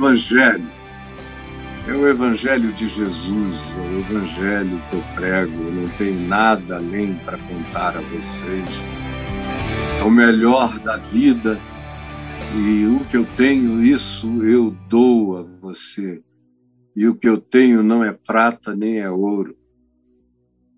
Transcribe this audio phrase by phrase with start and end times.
[0.00, 0.66] Evangelho.
[1.86, 5.52] É o Evangelho de Jesus, é o Evangelho que eu prego.
[5.52, 8.66] Eu não tenho nada além para contar a vocês.
[10.00, 11.60] É o melhor da vida
[12.56, 16.22] e o que eu tenho, isso eu dou a você.
[16.96, 19.54] E o que eu tenho não é prata nem é ouro,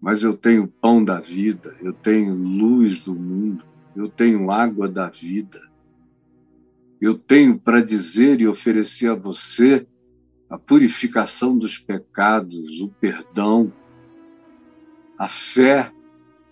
[0.01, 3.65] mas eu tenho pão da vida, eu tenho luz do mundo,
[3.95, 5.61] eu tenho água da vida.
[7.03, 9.85] Eu tenho para dizer e oferecer a você
[10.49, 13.73] a purificação dos pecados, o perdão,
[15.19, 15.93] a fé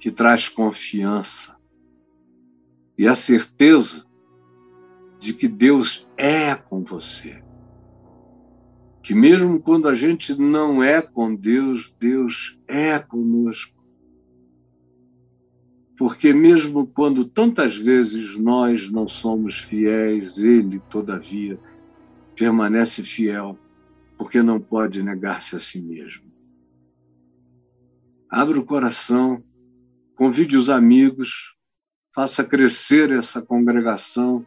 [0.01, 1.57] que traz confiança
[2.99, 4.05] e a certeza
[5.21, 7.45] de que Deus é com você.
[9.05, 13.80] Que mesmo quando a gente não é com Deus, Deus é conosco.
[16.01, 21.61] Porque mesmo quando tantas vezes nós não somos fiéis, Ele, todavia,
[22.35, 23.59] permanece fiel,
[24.17, 26.25] porque não pode negar-se a si mesmo.
[28.31, 29.45] Abra o coração,
[30.17, 31.55] convide os amigos,
[32.15, 34.47] faça crescer essa congregação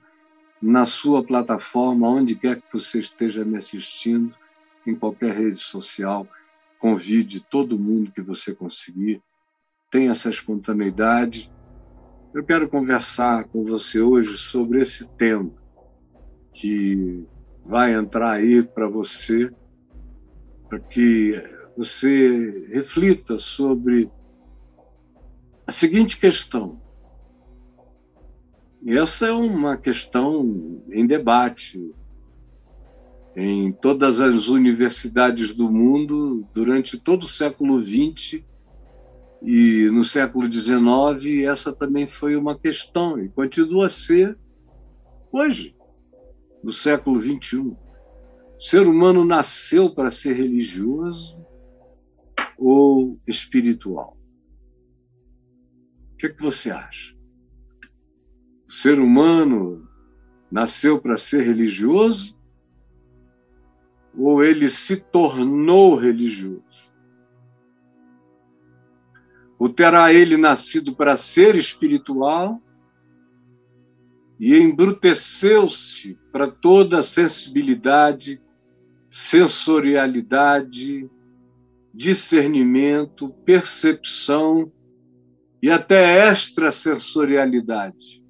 [0.60, 4.36] na sua plataforma, onde quer que você esteja me assistindo,
[4.88, 6.28] em qualquer rede social,
[6.80, 9.22] convide todo mundo que você conseguir,
[9.94, 11.52] tenha essa espontaneidade.
[12.34, 15.52] Eu quero conversar com você hoje sobre esse tema
[16.52, 17.24] que
[17.64, 19.54] vai entrar aí para você,
[20.68, 21.40] para que
[21.78, 24.10] você reflita sobre
[25.68, 26.82] a seguinte questão:
[28.88, 31.94] essa é uma questão em debate
[33.36, 38.44] em todas as universidades do mundo durante todo o século XX
[39.44, 44.38] e no século XIX essa também foi uma questão e continua a ser
[45.32, 45.76] hoje,
[46.64, 47.60] no século XXI.
[47.60, 47.78] O
[48.58, 51.46] ser humano nasceu para ser religioso
[52.58, 54.18] ou espiritual?
[56.14, 57.14] O que, é que você acha?
[58.66, 59.86] O ser humano
[60.50, 62.40] nasceu para ser religioso
[64.18, 66.73] ou ele se tornou religioso?
[69.58, 72.62] Ou terá ele nascido para ser espiritual
[74.40, 78.42] e embruteceu-se para toda a sensibilidade,
[79.10, 81.10] sensorialidade,
[81.94, 84.72] discernimento, percepção
[85.62, 88.24] e até extrasensorialidade?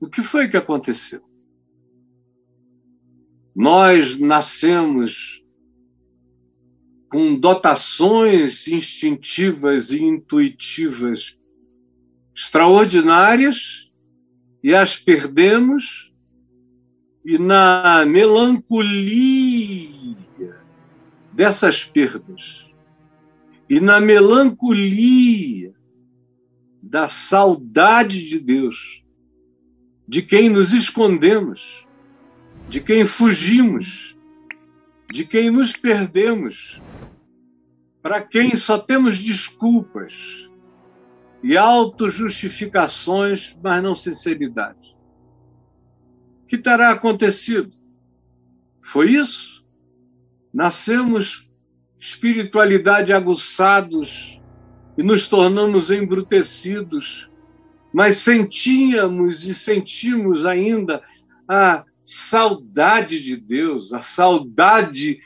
[0.00, 1.22] O que foi que aconteceu?
[3.54, 5.39] Nós nascemos
[7.10, 11.36] com dotações instintivas e intuitivas
[12.34, 13.92] extraordinárias
[14.62, 16.12] e as perdemos,
[17.24, 20.16] e na melancolia
[21.32, 22.64] dessas perdas,
[23.68, 25.74] e na melancolia
[26.82, 29.02] da saudade de Deus,
[30.06, 31.86] de quem nos escondemos,
[32.68, 34.16] de quem fugimos,
[35.12, 36.80] de quem nos perdemos,
[38.02, 40.48] para quem só temos desculpas
[41.42, 44.96] e autojustificações, mas não sinceridade.
[46.42, 47.72] O que terá acontecido?
[48.82, 49.64] Foi isso?
[50.52, 51.48] Nascemos
[51.98, 54.40] espiritualidade aguçados
[54.96, 57.30] e nos tornamos embrutecidos
[57.92, 61.02] mas sentíamos e sentimos ainda
[61.48, 65.18] a saudade de Deus, a saudade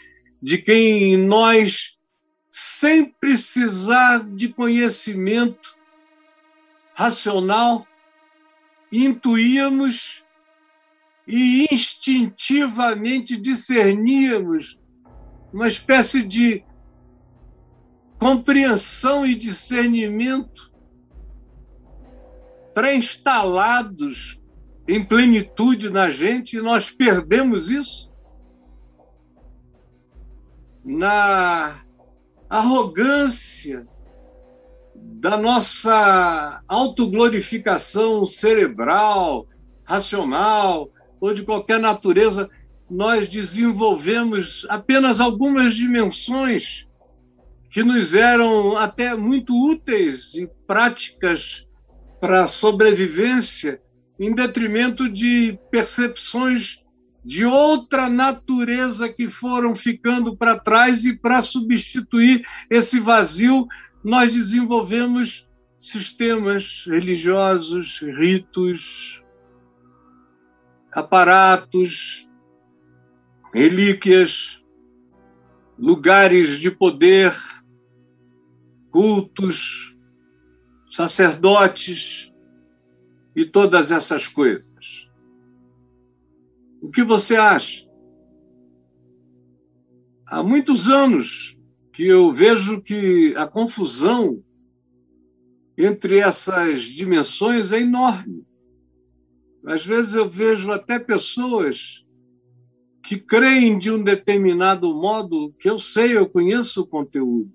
[0.42, 1.98] de quem nós,
[2.56, 5.76] sem precisar de conhecimento
[6.94, 7.84] racional,
[8.92, 10.24] intuíamos
[11.26, 14.78] e instintivamente discerníamos
[15.52, 16.64] uma espécie de
[18.20, 20.72] compreensão e discernimento
[22.72, 24.40] pré-instalados
[24.86, 28.08] em plenitude na gente e nós perdemos isso
[30.84, 31.83] na
[32.54, 33.84] arrogância
[34.94, 39.48] da nossa autoglorificação cerebral,
[39.82, 40.88] racional
[41.20, 42.48] ou de qualquer natureza,
[42.88, 46.86] nós desenvolvemos apenas algumas dimensões
[47.70, 51.66] que nos eram até muito úteis e práticas
[52.20, 53.80] para a sobrevivência
[54.16, 56.83] em detrimento de percepções
[57.24, 63.66] de outra natureza que foram ficando para trás e para substituir esse vazio
[64.02, 65.48] nós desenvolvemos
[65.80, 69.22] sistemas religiosos, ritos,
[70.92, 72.28] aparatos
[73.54, 74.64] relíquias,
[75.78, 77.32] lugares de poder,
[78.90, 79.96] cultos,
[80.90, 82.32] sacerdotes
[83.34, 84.73] e todas essas coisas.
[86.84, 87.88] O que você acha?
[90.26, 91.56] Há muitos anos
[91.94, 94.44] que eu vejo que a confusão
[95.78, 98.44] entre essas dimensões é enorme.
[99.64, 102.04] Às vezes eu vejo até pessoas
[103.02, 107.50] que creem de um determinado modo, que eu sei, eu conheço o conteúdo,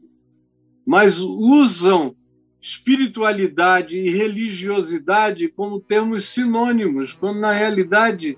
[0.84, 2.16] mas usam
[2.60, 8.36] espiritualidade e religiosidade como termos sinônimos, quando na realidade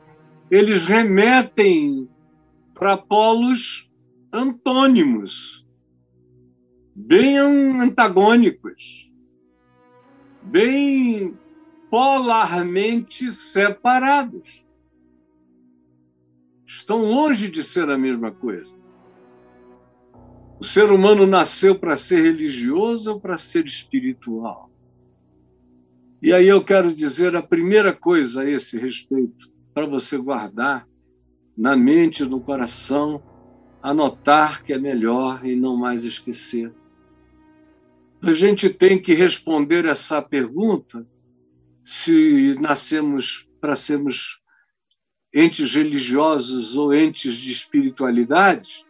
[0.52, 2.10] eles remetem
[2.74, 3.90] para polos
[4.34, 5.66] antônimos,
[6.94, 9.10] bem antagônicos,
[10.42, 11.40] bem
[11.90, 14.66] polarmente separados.
[16.66, 18.76] Estão longe de ser a mesma coisa.
[20.60, 24.70] O ser humano nasceu para ser religioso ou para ser espiritual?
[26.22, 30.88] E aí eu quero dizer a primeira coisa a esse respeito, para você guardar
[31.58, 33.22] na mente, no coração,
[33.82, 36.74] anotar que é melhor e não mais esquecer.
[38.22, 41.08] A gente tem que responder essa pergunta
[41.84, 44.42] se nascemos para sermos
[45.34, 48.86] entes religiosos ou entes de espiritualidade,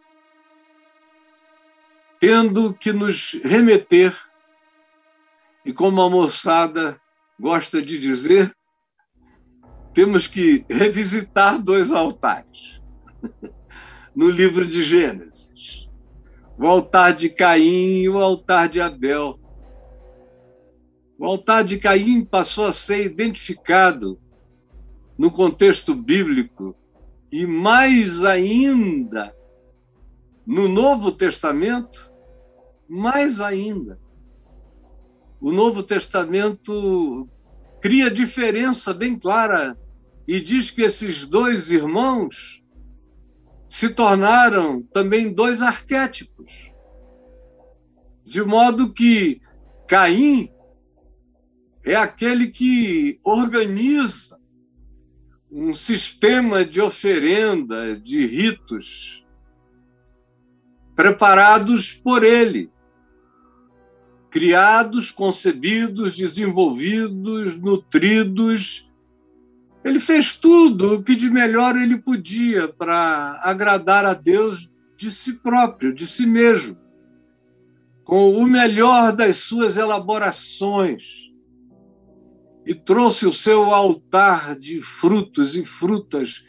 [2.20, 4.14] tendo que nos remeter,
[5.64, 7.00] e como a moçada
[7.38, 8.54] gosta de dizer,
[9.92, 12.80] temos que revisitar dois altares.
[14.14, 15.88] No livro de Gênesis:
[16.58, 19.40] o altar de Caim e o altar de Abel.
[21.18, 24.20] O altar de Caim passou a ser identificado
[25.16, 26.76] no contexto bíblico
[27.30, 29.34] e mais ainda
[30.46, 32.12] no Novo Testamento
[32.92, 33.98] mais ainda,
[35.40, 37.26] o Novo Testamento
[37.80, 39.78] cria diferença bem clara
[40.26, 42.62] e diz que esses dois irmãos
[43.68, 46.70] se tornaram também dois arquétipos.
[48.24, 49.40] De modo que
[49.88, 50.50] Caim
[51.84, 54.38] é aquele que organiza
[55.50, 59.26] um sistema de oferenda, de ritos,
[60.94, 62.70] preparados por ele
[64.32, 68.90] criados, concebidos, desenvolvidos, nutridos.
[69.84, 75.40] Ele fez tudo o que de melhor ele podia para agradar a Deus de si
[75.40, 76.76] próprio, de si mesmo,
[78.04, 81.30] com o melhor das suas elaborações.
[82.64, 86.44] E trouxe o seu altar de frutos e frutas,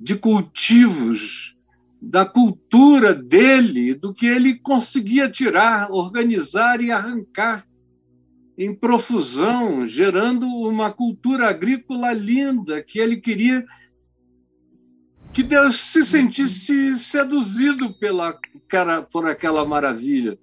[0.00, 1.56] de cultivos,
[2.02, 7.67] da cultura dele, do que ele conseguia tirar, organizar e arrancar
[8.58, 13.64] em profusão, gerando uma cultura agrícola linda que ele queria
[15.32, 20.36] que Deus se sentisse seduzido pela cara por aquela maravilha.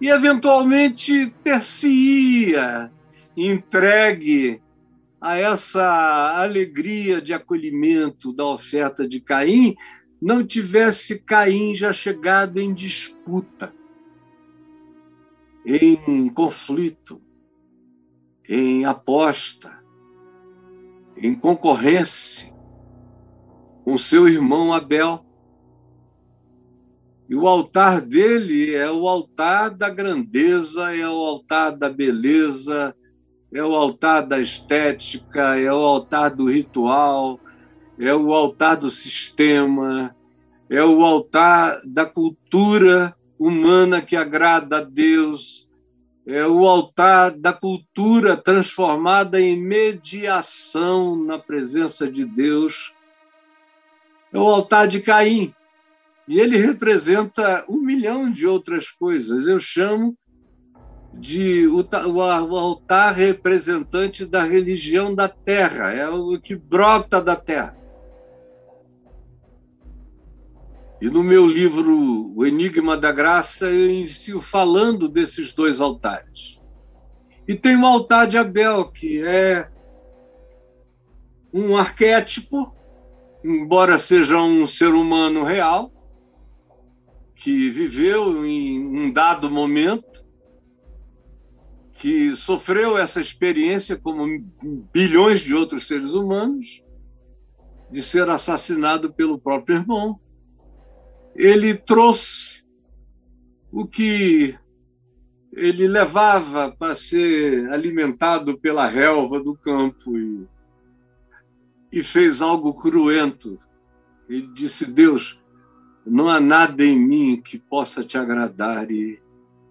[0.00, 2.90] E eventualmente ter-se-ia
[3.36, 4.60] entregue
[5.20, 9.76] a essa alegria de acolhimento da oferta de Caim,
[10.20, 13.72] não tivesse Caim já chegado em disputa,
[15.64, 17.23] em conflito,
[18.48, 19.72] em aposta,
[21.16, 22.54] em concorrência
[23.84, 25.24] com seu irmão Abel.
[27.28, 32.94] E o altar dele é o altar da grandeza, é o altar da beleza,
[33.52, 37.38] é o altar da estética, é o altar do ritual,
[37.98, 40.14] é o altar do sistema,
[40.68, 45.68] é o altar da cultura humana que agrada a Deus,
[46.26, 52.94] é o altar da cultura transformada em mediação na presença de Deus.
[54.32, 55.54] É o altar de Caim.
[56.26, 59.46] E ele representa um milhão de outras coisas.
[59.46, 60.16] Eu chamo
[61.12, 67.83] de o, o, altar representante da religião da terra, é o que brota da terra.
[71.00, 76.60] E no meu livro O Enigma da Graça, eu inicio falando desses dois altares.
[77.46, 79.68] E tem o altar de Abel, que é
[81.52, 82.74] um arquétipo,
[83.44, 85.92] embora seja um ser humano real,
[87.34, 90.24] que viveu em um dado momento,
[91.92, 94.26] que sofreu essa experiência como
[94.92, 96.82] bilhões de outros seres humanos,
[97.90, 100.18] de ser assassinado pelo próprio irmão
[101.34, 102.64] ele trouxe
[103.72, 104.56] o que
[105.52, 110.46] ele levava para ser alimentado pela relva do campo e,
[111.92, 113.56] e fez algo cruento.
[114.28, 115.40] Ele disse: Deus,
[116.06, 119.20] não há nada em mim que possa te agradar e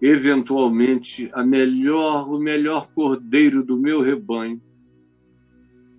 [0.00, 4.60] eventualmente a melhor o melhor cordeiro do meu rebanho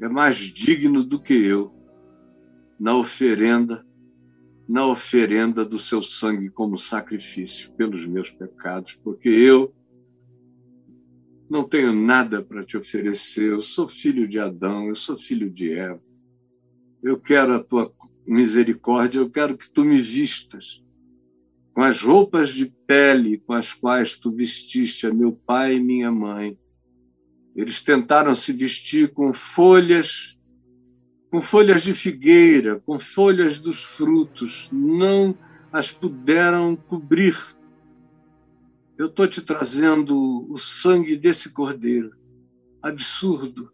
[0.01, 1.73] é mais digno do que eu
[2.79, 3.84] na oferenda
[4.67, 9.73] na oferenda do seu sangue como sacrifício pelos meus pecados, porque eu
[11.49, 13.51] não tenho nada para te oferecer.
[13.51, 16.01] Eu sou filho de Adão, eu sou filho de Eva.
[17.03, 17.93] Eu quero a tua
[18.25, 20.83] misericórdia, eu quero que tu me vistas
[21.75, 26.09] com as roupas de pele com as quais tu vestiste a meu pai e minha
[26.09, 26.57] mãe.
[27.53, 30.37] Eles tentaram se vestir com folhas,
[31.35, 35.37] com folhas de figueira, com folhas dos frutos, não
[35.69, 37.37] as puderam cobrir.
[38.97, 42.15] Eu estou te trazendo o sangue desse cordeiro.
[42.81, 43.69] Absurdo,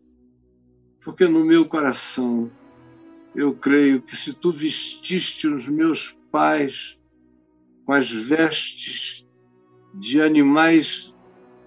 [1.03, 2.49] porque no meu coração
[3.35, 6.99] eu creio que se tu vestiste os meus pais
[7.85, 9.29] com as vestes
[9.93, 11.13] de animais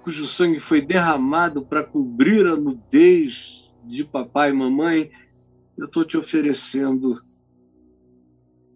[0.02, 5.12] cujo sangue foi derramado para cobrir a nudez de papai e mamãe,
[5.76, 7.22] eu estou te oferecendo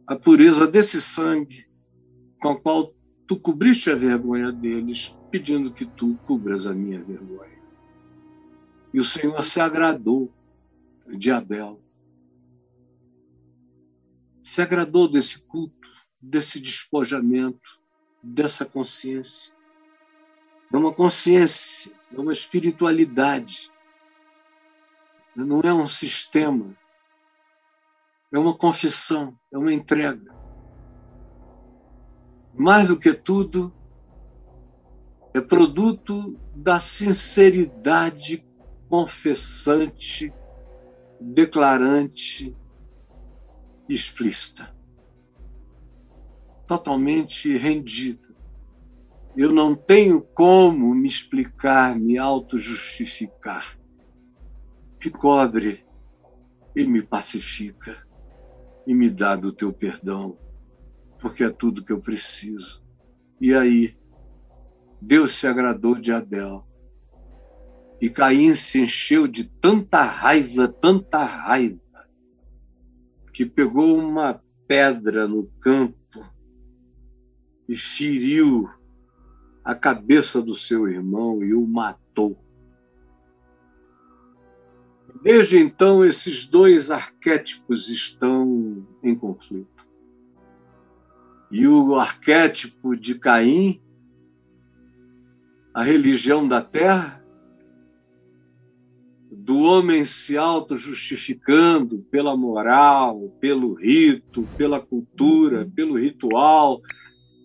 [0.07, 1.67] a pureza desse sangue
[2.40, 2.95] com a qual
[3.26, 7.59] tu cobriste a vergonha deles, pedindo que tu cubras a minha vergonha.
[8.93, 10.33] E o Senhor se agradou
[11.07, 11.81] de Abel
[14.49, 17.78] se agradou desse culto, desse despojamento,
[18.23, 19.55] dessa consciência.
[20.73, 23.71] É uma consciência, é uma espiritualidade.
[25.37, 26.75] Não é um sistema.
[28.30, 30.35] É uma confissão, é uma entrega.
[32.52, 33.73] Mais do que tudo,
[35.32, 38.47] é produto da sinceridade
[38.87, 40.32] confessante,
[41.18, 42.54] declarante,
[43.88, 44.75] explícita,
[46.66, 48.28] totalmente rendida.
[49.35, 53.78] Eu não tenho como me explicar, me auto-justificar.
[55.02, 55.87] Me cobre
[56.76, 58.08] e me pacifica
[58.88, 60.38] e me dá do teu perdão,
[61.21, 62.83] porque é tudo que eu preciso.
[63.38, 63.95] E aí,
[64.99, 66.66] Deus se agradou de Abel.
[68.00, 71.78] E Caim se encheu de tanta raiva, tanta raiva,
[73.30, 76.25] que pegou uma pedra no campo
[77.68, 78.71] e feriu
[79.62, 82.42] a cabeça do seu irmão e o matou.
[85.22, 89.87] Desde então, esses dois arquétipos estão em conflito.
[91.50, 93.80] E o arquétipo de Caim,
[95.75, 97.18] a religião da terra,
[99.30, 106.80] do homem se auto-justificando pela moral, pelo rito, pela cultura, pelo ritual,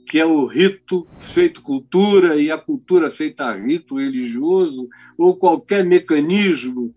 [0.06, 6.94] que é o rito feito cultura e a cultura feita rito religioso, ou qualquer mecanismo,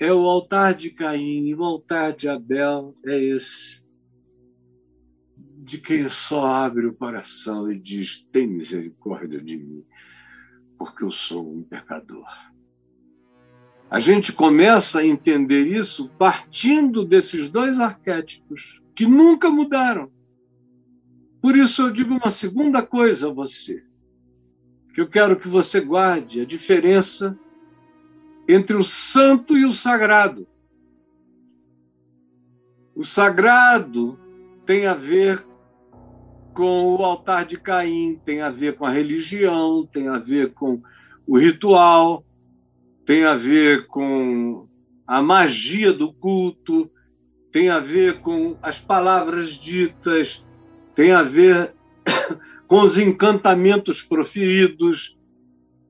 [0.00, 3.84] é o altar de Caim e o altar de Abel é esse,
[5.58, 9.84] de quem só abre o coração e diz: tem misericórdia de mim,
[10.78, 12.26] porque eu sou um pecador.
[13.90, 20.10] A gente começa a entender isso partindo desses dois arquétipos que nunca mudaram.
[21.42, 23.84] Por isso eu digo uma segunda coisa a você,
[24.94, 27.38] que eu quero que você guarde a diferença
[28.52, 30.46] entre o santo e o sagrado.
[32.94, 34.18] O sagrado
[34.66, 35.44] tem a ver
[36.52, 40.82] com o altar de Caim, tem a ver com a religião, tem a ver com
[41.26, 42.24] o ritual,
[43.06, 44.68] tem a ver com
[45.06, 46.90] a magia do culto,
[47.52, 50.44] tem a ver com as palavras ditas,
[50.94, 51.74] tem a ver
[52.66, 55.16] com os encantamentos proferidos,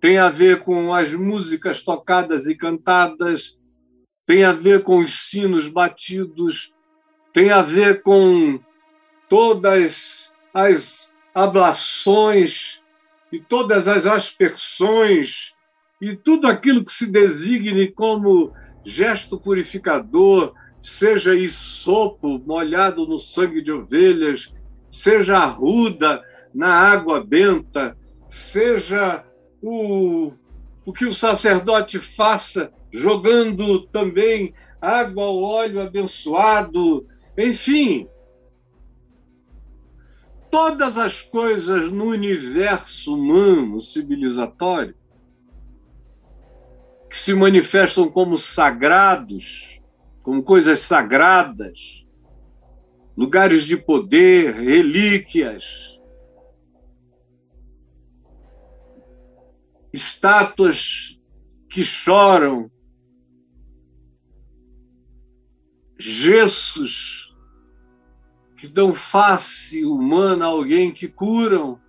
[0.01, 3.59] tem a ver com as músicas tocadas e cantadas,
[4.27, 6.73] tem a ver com os sinos batidos,
[7.33, 8.59] tem a ver com
[9.29, 12.83] todas as ablações
[13.31, 15.55] e todas as aspersões
[16.01, 18.53] e tudo aquilo que se designe como
[18.85, 24.55] gesto purificador, seja isopo molhado no sangue de ovelhas,
[24.91, 26.23] seja arruda
[26.55, 27.97] na água benta,
[28.31, 29.25] seja
[29.63, 30.33] o,
[30.85, 38.09] o que o sacerdote faça, jogando também água ao óleo abençoado, enfim.
[40.51, 44.95] todas as coisas no universo humano civilizatório
[47.09, 49.81] que se manifestam como sagrados,
[50.23, 52.07] como coisas sagradas,
[53.17, 56.00] lugares de poder, relíquias,
[59.93, 61.21] estátuas
[61.69, 62.71] que choram,
[65.99, 67.35] gessos
[68.57, 71.81] que dão face humana a alguém que curam,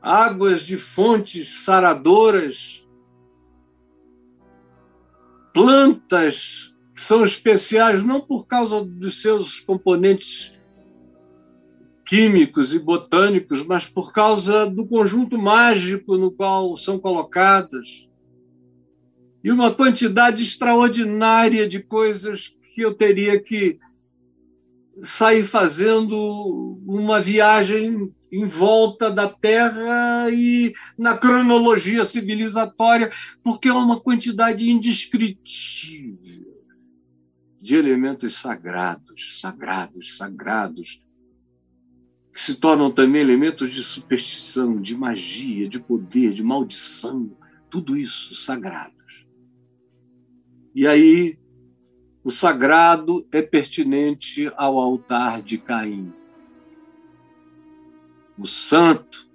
[0.00, 2.86] águas de fontes saradoras,
[5.54, 10.52] plantas que são especiais não por causa dos seus componentes
[12.12, 18.06] químicos e botânicos, mas por causa do conjunto mágico no qual são colocadas.
[19.42, 23.78] E uma quantidade extraordinária de coisas que eu teria que
[25.02, 33.10] sair fazendo uma viagem em volta da Terra e na cronologia civilizatória,
[33.42, 36.60] porque é uma quantidade indescritível
[37.58, 41.00] de elementos sagrados, sagrados, sagrados,
[42.32, 47.36] se tornam também elementos de superstição, de magia, de poder, de maldição,
[47.68, 49.26] tudo isso sagrados.
[50.74, 51.38] E aí,
[52.24, 56.12] o sagrado é pertinente ao altar de Caim.
[58.38, 59.30] O santo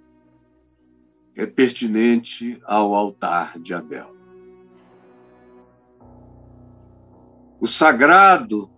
[1.36, 4.16] é pertinente ao altar de Abel.
[7.60, 8.70] O sagrado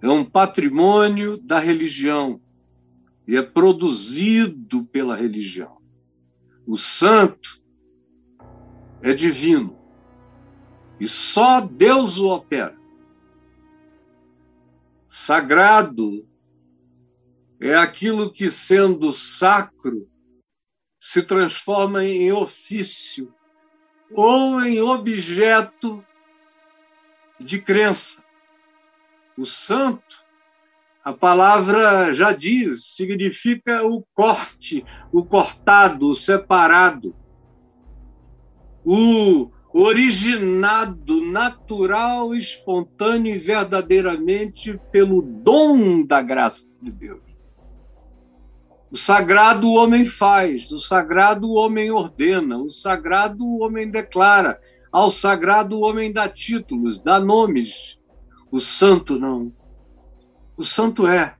[0.00, 2.40] é um patrimônio da religião
[3.26, 5.80] e é produzido pela religião.
[6.66, 7.62] O santo
[9.02, 9.78] é divino
[10.98, 12.76] e só Deus o opera.
[15.08, 16.26] Sagrado
[17.60, 20.08] é aquilo que, sendo sacro,
[21.00, 23.32] se transforma em ofício
[24.12, 26.04] ou em objeto
[27.40, 28.24] de crença.
[29.36, 30.25] O santo
[31.06, 37.14] a palavra já diz, significa o corte, o cortado, o separado,
[38.84, 47.22] o originado, natural, espontâneo e verdadeiramente pelo dom da graça de Deus.
[48.90, 54.60] O sagrado o homem faz, o sagrado o homem ordena, o sagrado o homem declara,
[54.90, 57.96] ao sagrado o homem dá títulos, dá nomes.
[58.50, 59.52] O santo não
[60.56, 61.36] o santo é.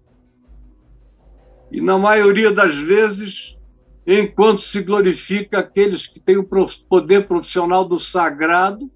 [1.70, 3.58] E na maioria das vezes,
[4.06, 6.48] enquanto se glorifica aqueles que têm o
[6.88, 8.90] poder profissional do sagrado,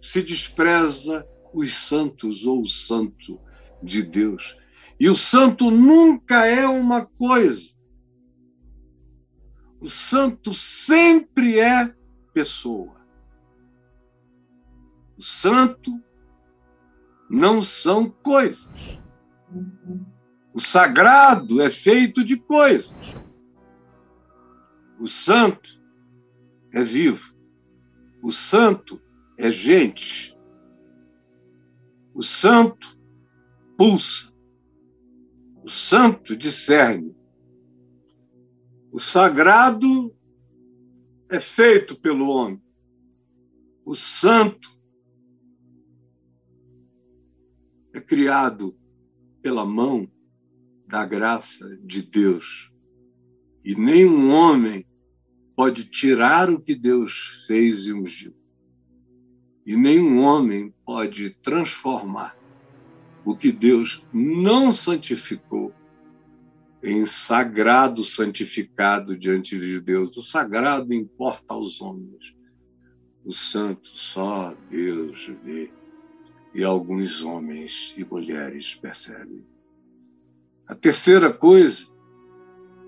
[0.00, 3.40] se despreza os santos ou o santo
[3.82, 4.56] de Deus.
[4.98, 7.70] E o santo nunca é uma coisa.
[9.80, 11.94] O santo sempre é
[12.34, 12.96] pessoa.
[15.16, 15.92] O santo
[17.30, 18.68] não são coisas.
[20.52, 22.94] O sagrado é feito de coisas.
[24.98, 25.80] O santo
[26.72, 27.36] é vivo.
[28.22, 29.00] O santo
[29.36, 30.36] é gente.
[32.12, 32.98] O santo
[33.76, 34.32] pulsa.
[35.62, 37.16] O santo discerne.
[38.90, 40.14] O sagrado
[41.28, 42.62] é feito pelo homem.
[43.84, 44.68] O santo
[47.92, 48.77] é criado
[49.48, 50.06] pela mão
[50.86, 52.70] da graça de Deus.
[53.64, 54.84] E nenhum homem
[55.56, 58.36] pode tirar o que Deus fez e ungiu.
[59.64, 62.36] E nenhum homem pode transformar
[63.24, 65.72] o que Deus não santificou
[66.82, 70.14] em sagrado santificado diante de Deus.
[70.18, 72.36] O sagrado importa aos homens.
[73.24, 75.72] O santo só Deus vê
[76.54, 79.44] e alguns homens e mulheres percebem.
[80.66, 81.86] A terceira coisa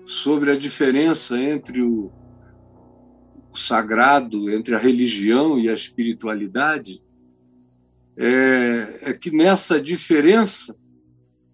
[0.05, 2.11] sobre a diferença entre o,
[3.51, 7.01] o sagrado, entre a religião e a espiritualidade,
[8.17, 10.75] é, é que nessa diferença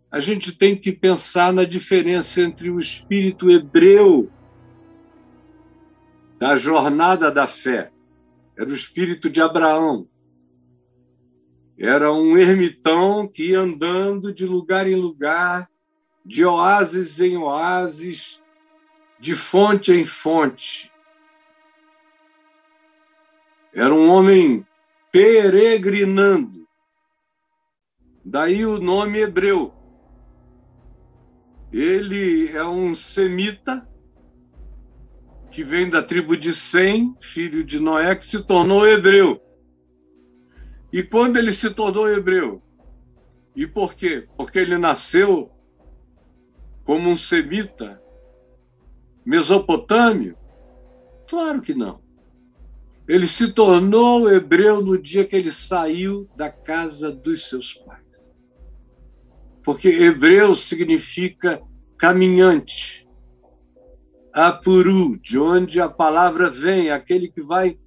[0.09, 4.31] a gente tem que pensar na diferença entre o espírito hebreu
[6.39, 7.91] da jornada da fé,
[8.57, 10.07] era o espírito de Abraão,
[11.77, 15.69] era um ermitão que ia andando de lugar em lugar,
[16.25, 18.41] de oásis em oásis,
[19.19, 20.91] de fonte em fonte.
[23.73, 24.65] Era um homem
[25.11, 26.67] peregrinando.
[28.25, 29.73] Daí o nome hebreu.
[31.71, 33.87] Ele é um semita
[35.51, 39.41] que vem da tribo de Sem, filho de Noé, que se tornou hebreu.
[40.91, 42.61] E quando ele se tornou hebreu?
[43.55, 44.27] E por quê?
[44.37, 45.51] Porque ele nasceu
[46.83, 48.01] como um semita
[49.25, 50.37] mesopotâmio?
[51.27, 52.01] Claro que não.
[53.07, 58.03] Ele se tornou hebreu no dia que ele saiu da casa dos seus pais.
[59.63, 61.61] Porque hebreu significa
[61.97, 63.07] caminhante
[64.37, 67.77] apuru, de onde a palavra vem, aquele que vai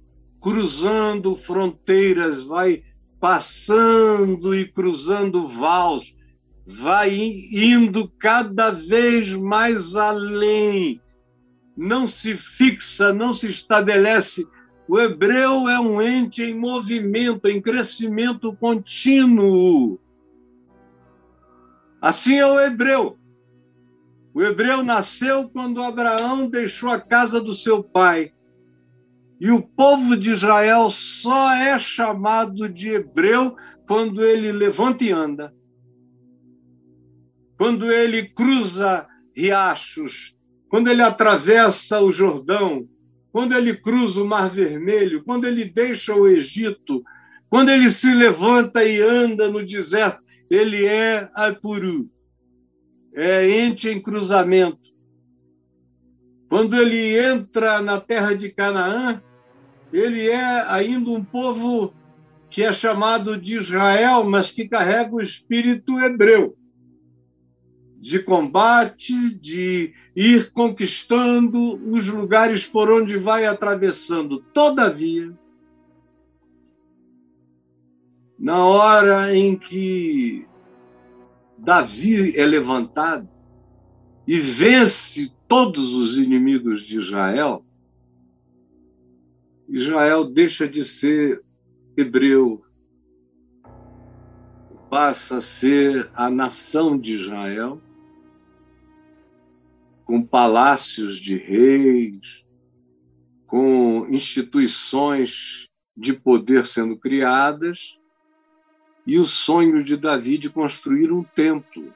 [0.41, 2.83] cruzando fronteiras, vai
[3.21, 6.15] passando e cruzando vals,
[6.65, 7.13] vai
[7.53, 10.99] indo cada vez mais além,
[11.77, 14.47] não se fixa, não se estabelece.
[14.87, 19.99] O hebreu é um ente em movimento, em crescimento contínuo.
[22.01, 23.17] Assim é o hebreu.
[24.33, 28.33] O hebreu nasceu quando Abraão deixou a casa do seu pai.
[29.41, 33.55] E o povo de Israel só é chamado de hebreu
[33.87, 35.51] quando ele levanta e anda.
[37.57, 40.37] Quando ele cruza riachos,
[40.69, 42.87] quando ele atravessa o Jordão,
[43.31, 47.03] quando ele cruza o Mar Vermelho, quando ele deixa o Egito,
[47.49, 52.07] quando ele se levanta e anda no deserto, ele é Apuru
[53.13, 54.89] é ente em cruzamento.
[56.49, 59.21] Quando ele entra na terra de Canaã,
[59.91, 61.93] ele é ainda um povo
[62.49, 66.57] que é chamado de Israel, mas que carrega o espírito hebreu
[68.01, 74.41] de combate, de ir conquistando os lugares por onde vai atravessando.
[74.53, 75.31] Todavia,
[78.39, 80.47] na hora em que
[81.55, 83.29] Davi é levantado
[84.27, 87.63] e vence todos os inimigos de Israel,
[89.73, 91.41] Israel deixa de ser
[91.95, 92.61] hebreu,
[94.89, 97.81] passa a ser a nação de Israel,
[100.03, 102.43] com palácios de reis,
[103.47, 107.97] com instituições de poder sendo criadas,
[109.07, 111.95] e o sonho de Davi de construir um templo.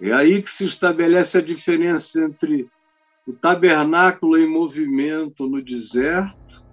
[0.00, 2.66] É aí que se estabelece a diferença entre
[3.26, 6.64] o tabernáculo em movimento no deserto,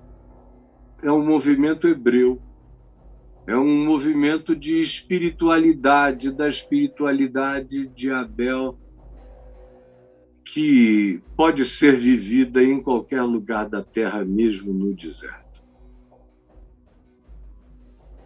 [1.04, 2.42] é um movimento hebreu,
[3.46, 8.78] é um movimento de espiritualidade, da espiritualidade de Abel,
[10.44, 15.64] que pode ser vivida em qualquer lugar da terra, mesmo no deserto.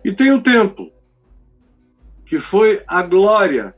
[0.03, 0.91] E tem o templo,
[2.25, 3.75] que foi a glória.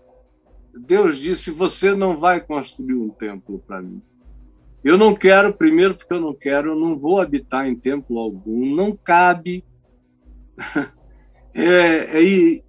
[0.74, 4.02] Deus disse: Você não vai construir um templo para mim.
[4.84, 8.76] Eu não quero, primeiro, porque eu não quero, eu não vou habitar em templo algum,
[8.76, 9.64] não cabe.
[11.56, 12.64] É, é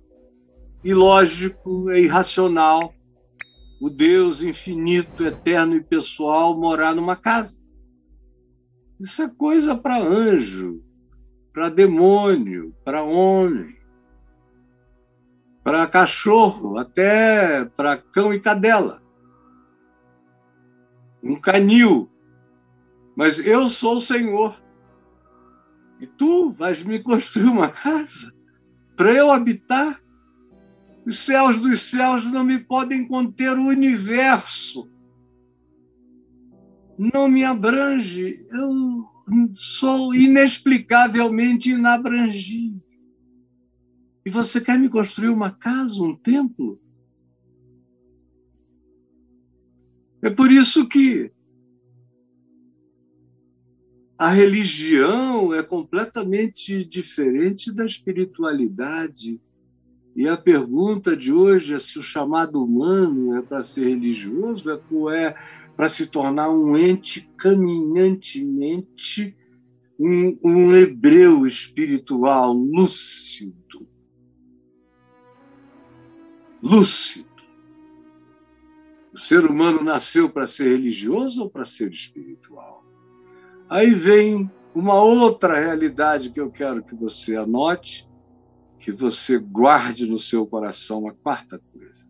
[0.84, 2.92] ilógico, é irracional
[3.84, 7.58] o Deus infinito, eterno e pessoal morar numa casa.
[8.98, 10.82] Isso é coisa para anjo,
[11.52, 13.76] para demônio, para homem,
[15.62, 19.02] para cachorro, até para cão e cadela.
[21.24, 22.10] Um canil.
[23.16, 24.62] Mas eu sou o Senhor.
[26.00, 28.32] E tu vais me construir uma casa
[28.96, 30.00] para eu habitar.
[31.06, 34.88] Os céus dos céus não me podem conter o universo.
[36.98, 38.44] Não me abrange.
[38.50, 39.04] Eu
[39.52, 42.84] sou inexplicavelmente inabrangível.
[44.26, 46.80] E você quer me construir uma casa, um templo?
[50.24, 51.30] É por isso que
[54.16, 59.38] a religião é completamente diferente da espiritualidade.
[60.16, 65.10] E a pergunta de hoje é se o chamado humano é para ser religioso ou
[65.10, 65.36] é
[65.76, 69.36] para se tornar um ente caminhantemente,
[70.00, 73.86] um, um hebreu espiritual lúcido.
[76.62, 77.33] Lúcido.
[79.14, 82.84] O ser humano nasceu para ser religioso ou para ser espiritual?
[83.70, 88.10] Aí vem uma outra realidade que eu quero que você anote,
[88.76, 92.04] que você guarde no seu coração, uma quarta coisa.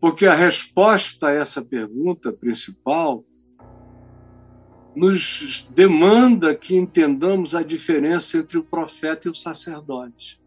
[0.00, 3.24] Porque a resposta a essa pergunta principal
[4.94, 10.40] nos demanda que entendamos a diferença entre o profeta e o sacerdote.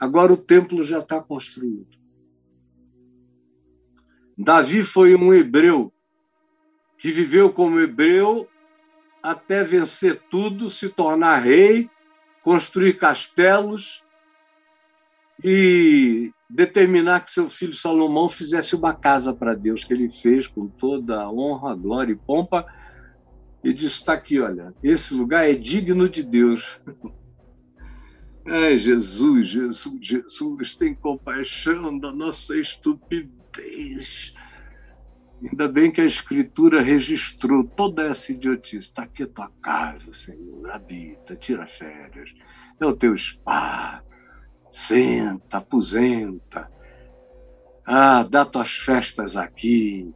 [0.00, 1.99] Agora o templo já está construído.
[4.42, 5.92] Davi foi um hebreu
[6.96, 8.48] que viveu como hebreu
[9.22, 11.90] até vencer tudo, se tornar rei,
[12.42, 14.02] construir castelos
[15.44, 20.66] e determinar que seu filho Salomão fizesse uma casa para Deus, que ele fez com
[20.68, 22.64] toda a honra, glória e pompa,
[23.62, 26.80] e disse: está aqui, olha, esse lugar é digno de Deus.
[28.46, 33.39] Ai, Jesus, Jesus, Jesus, tem compaixão da nossa estupidez.
[35.42, 38.88] Ainda bem que a Escritura registrou toda essa idiotice.
[38.88, 42.34] Está aqui a tua casa, Senhor, habita, tira férias,
[42.78, 44.02] é o teu spa,
[44.70, 46.70] senta, aposenta.
[47.86, 50.14] Ah, dá tuas festas aqui.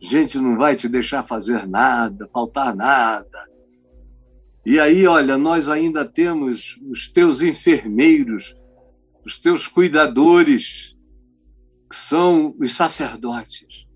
[0.00, 3.48] Gente não vai te deixar fazer nada, faltar nada.
[4.66, 8.54] E aí, olha, nós ainda temos os teus enfermeiros,
[9.24, 10.89] os teus cuidadores,
[11.90, 13.90] que são os sacerdotes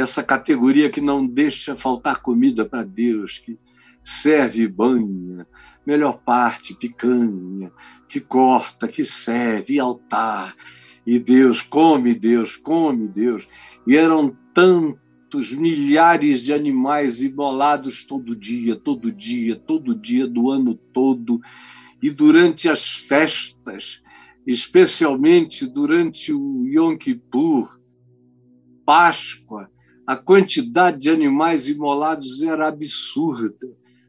[0.00, 3.56] essa categoria que não deixa faltar comida para Deus, que
[4.02, 5.46] serve banha,
[5.86, 7.70] melhor parte, picanha,
[8.08, 10.54] que corta, que serve, altar.
[11.06, 13.46] E Deus, come Deus, come Deus.
[13.86, 20.74] E eram tantos milhares de animais imolados todo dia, todo dia, todo dia do ano
[20.74, 21.40] todo.
[22.02, 24.02] E durante as festas,
[24.46, 27.80] especialmente durante o Yom Kippur,
[28.84, 29.70] Páscoa,
[30.06, 33.66] a quantidade de animais imolados era absurda.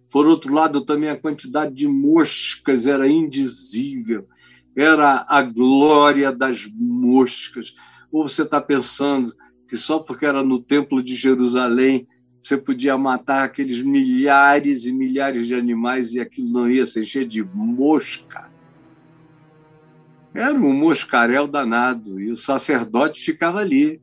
[0.10, 4.28] Por outro lado, também a quantidade de moscas era indizível.
[4.76, 7.74] Era a glória das moscas.
[8.12, 9.34] Ou você está pensando
[9.68, 12.08] que só porque era no Templo de Jerusalém
[12.46, 17.28] você podia matar aqueles milhares e milhares de animais e aquilo não ia ser cheio
[17.28, 18.52] de mosca?
[20.36, 24.02] Era um moscaréu danado e o sacerdote ficava ali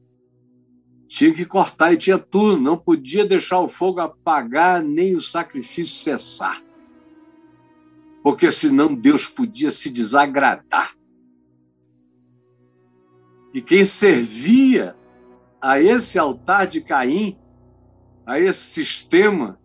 [1.13, 5.95] tinha que cortar e tinha tudo, não podia deixar o fogo apagar nem o sacrifício
[5.95, 6.63] cessar.
[8.23, 10.97] Porque senão Deus podia se desagradar.
[13.53, 14.97] E quem servia
[15.61, 17.39] a esse altar de Caim,
[18.25, 19.61] a esse sistema,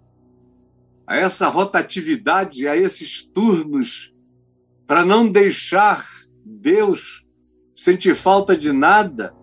[1.08, 4.13] a essa rotatividade, a esses turnos,
[4.86, 6.06] para não deixar
[6.47, 7.25] Deus
[7.75, 9.36] sentir falta de nada,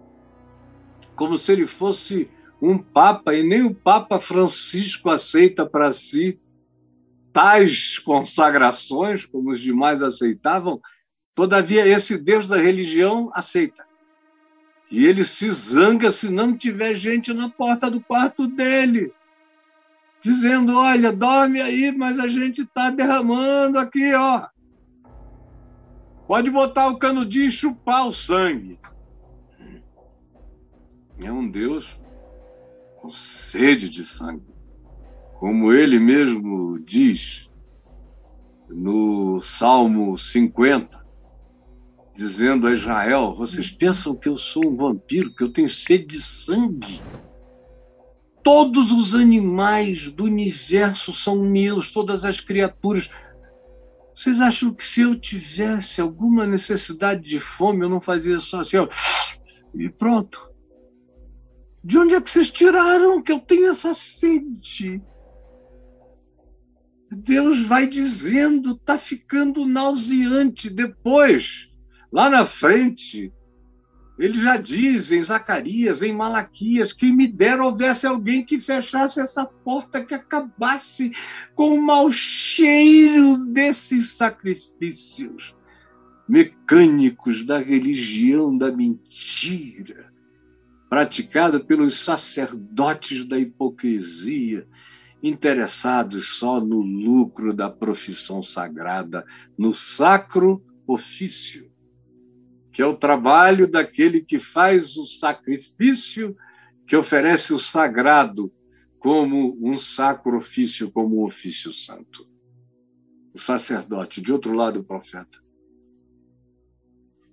[1.14, 6.40] como se ele fosse um papa, e nem o Papa Francisco aceita para si
[7.32, 10.80] tais consagrações, como os demais aceitavam,
[11.34, 13.84] todavia esse Deus da religião aceita.
[14.90, 19.12] E ele se zanga se não tiver gente na porta do quarto dele,
[20.22, 24.46] dizendo: Olha, dorme aí, mas a gente está derramando aqui, ó.
[26.26, 28.78] Pode botar o canudinho e chupar o sangue
[31.18, 31.98] é um Deus
[33.00, 34.54] com sede de sangue.
[35.38, 37.50] Como ele mesmo diz
[38.68, 41.04] no Salmo 50,
[42.12, 46.22] dizendo a Israel: Vocês pensam que eu sou um vampiro, que eu tenho sede de
[46.22, 47.00] sangue?
[48.42, 53.10] Todos os animais do universo são meus, todas as criaturas.
[54.14, 58.76] Vocês acham que se eu tivesse alguma necessidade de fome, eu não fazia só assim,
[58.76, 58.88] ó,
[59.74, 60.50] e pronto.
[61.82, 65.02] De onde é que vocês tiraram que eu tenho essa sede?
[67.10, 70.70] Deus vai dizendo, está ficando nauseante.
[70.70, 71.68] Depois,
[72.10, 73.32] lá na frente,
[74.18, 79.44] ele já diz em Zacarias, em Malaquias, que me dera houvesse alguém que fechasse essa
[79.44, 81.12] porta, que acabasse
[81.54, 85.56] com o mau cheiro desses sacrifícios
[86.28, 90.14] mecânicos da religião da mentira
[90.94, 94.64] praticada pelos sacerdotes da hipocrisia,
[95.20, 99.24] interessados só no lucro da profissão sagrada,
[99.58, 101.68] no sacro ofício,
[102.74, 106.36] que é o trabalho daquele que faz o sacrifício,
[106.84, 108.52] que oferece o sagrado
[108.98, 112.28] como um sacro ofício, como um ofício santo.
[113.32, 115.38] O sacerdote, de outro lado, o profeta.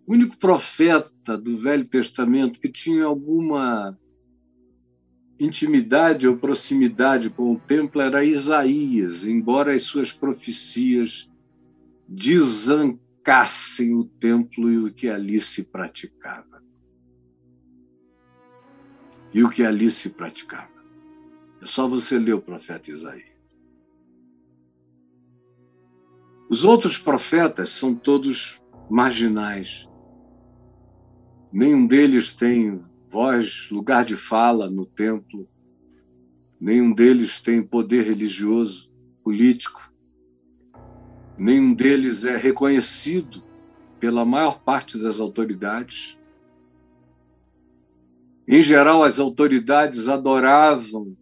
[0.05, 3.97] O único profeta do Velho Testamento que tinha alguma
[5.39, 11.31] intimidade ou proximidade com o templo era Isaías, embora as suas profecias
[13.23, 16.61] desancassem o templo e o que ali se praticava.
[19.33, 20.69] E o que ali se praticava.
[21.61, 23.31] É só você ler o profeta Isaías.
[26.49, 29.87] Os outros profetas são todos marginais,
[31.51, 35.49] Nenhum deles tem voz, lugar de fala no templo.
[36.61, 38.89] Nenhum deles tem poder religioso,
[39.21, 39.90] político.
[41.37, 43.43] Nenhum deles é reconhecido
[43.99, 46.19] pela maior parte das autoridades.
[48.47, 51.15] Em geral, as autoridades adoravam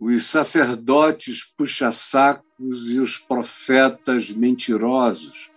[0.00, 5.50] os sacerdotes puxa-sacos e os profetas mentirosos,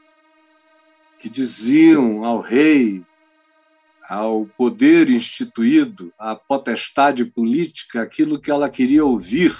[1.17, 3.03] que diziam ao rei,
[4.07, 9.51] ao poder instituído, à potestade política, aquilo que ela queria ouvir.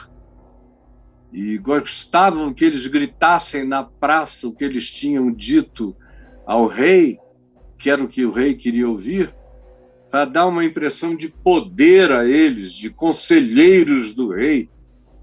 [1.34, 5.96] E gostavam que eles gritassem na praça o que eles tinham dito
[6.46, 7.20] ao rei,
[7.78, 9.36] que era o que o rei queria ouvir,
[10.10, 14.70] para dar uma impressão de poder a eles, de conselheiros do rei.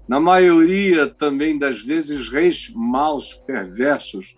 [0.07, 4.35] Na maioria também das vezes, reis maus, perversos,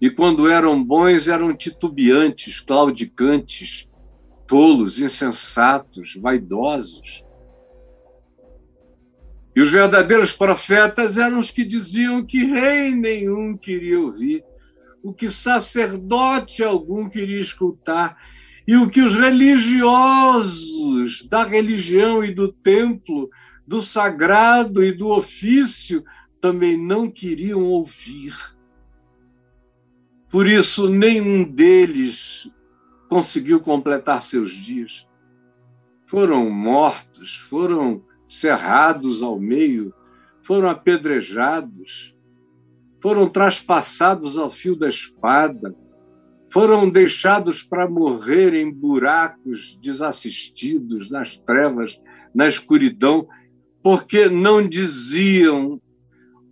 [0.00, 3.86] e quando eram bons, eram titubeantes, claudicantes,
[4.46, 7.22] tolos, insensatos, vaidosos.
[9.54, 14.44] E os verdadeiros profetas eram os que diziam que rei nenhum queria ouvir,
[15.02, 18.16] o que sacerdote algum queria escutar,
[18.66, 23.28] e o que os religiosos da religião e do templo,
[23.66, 26.04] do sagrado e do ofício
[26.40, 28.34] também não queriam ouvir.
[30.30, 32.48] Por isso, nenhum deles
[33.08, 35.08] conseguiu completar seus dias.
[36.06, 39.92] Foram mortos, foram cerrados ao meio,
[40.44, 42.14] foram apedrejados,
[43.02, 45.74] foram traspassados ao fio da espada,
[46.52, 52.00] foram deixados para morrer em buracos desassistidos, nas trevas,
[52.32, 53.26] na escuridão,
[53.82, 55.80] porque não diziam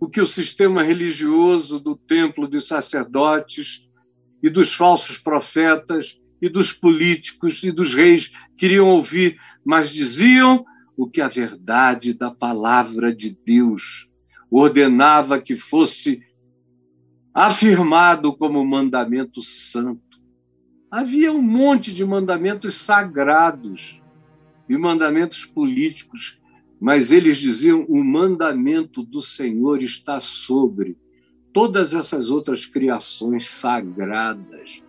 [0.01, 3.87] o que o sistema religioso do templo dos sacerdotes
[4.43, 10.65] e dos falsos profetas e dos políticos e dos reis queriam ouvir, mas diziam
[10.99, 14.09] o que a verdade da palavra de Deus
[14.51, 16.21] ordenava que fosse
[17.33, 20.19] afirmado como mandamento santo.
[20.91, 24.01] Havia um monte de mandamentos sagrados
[24.67, 26.39] e mandamentos políticos
[26.79, 30.97] mas eles diziam: o mandamento do Senhor está sobre
[31.51, 34.81] todas essas outras criações sagradas,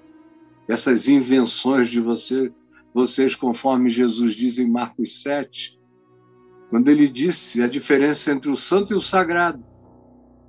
[0.68, 2.52] essas invenções de você,
[2.94, 5.79] vocês, conforme Jesus diz em Marcos 7,
[6.70, 9.62] quando ele disse a diferença entre o santo e o sagrado.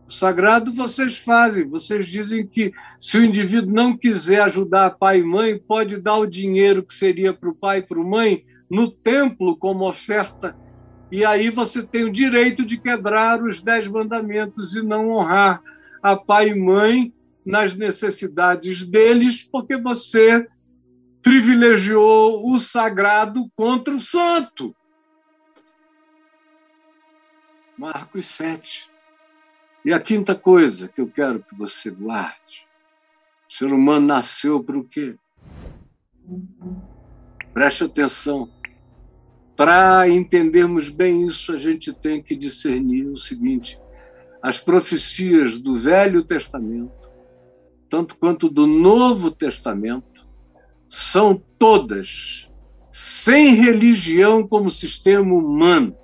[0.08, 5.24] O sagrado vocês fazem, vocês dizem que se o indivíduo não quiser ajudar pai e
[5.24, 8.90] mãe, pode dar o dinheiro que seria para o pai e para a mãe no
[8.90, 10.56] templo como oferta
[11.12, 15.62] e aí você tem o direito de quebrar os dez mandamentos e não honrar
[16.02, 17.14] a pai e mãe
[17.46, 20.48] nas necessidades deles, porque você
[21.22, 24.74] privilegiou o sagrado contra o santo.
[27.82, 28.92] Marcos 7.
[29.84, 32.68] E a quinta coisa que eu quero que você guarde:
[33.50, 35.16] o ser humano nasceu para o quê?
[37.52, 38.48] Preste atenção.
[39.56, 43.80] Para entendermos bem isso, a gente tem que discernir o seguinte:
[44.44, 47.10] as profecias do Velho Testamento,
[47.90, 50.28] tanto quanto do Novo Testamento,
[50.88, 52.48] são todas
[52.94, 55.98] sem religião como sistema humano.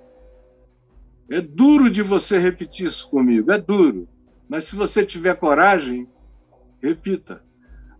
[1.29, 4.07] É duro de você repetir isso comigo, é duro.
[4.47, 6.07] Mas se você tiver coragem,
[6.81, 7.43] repita.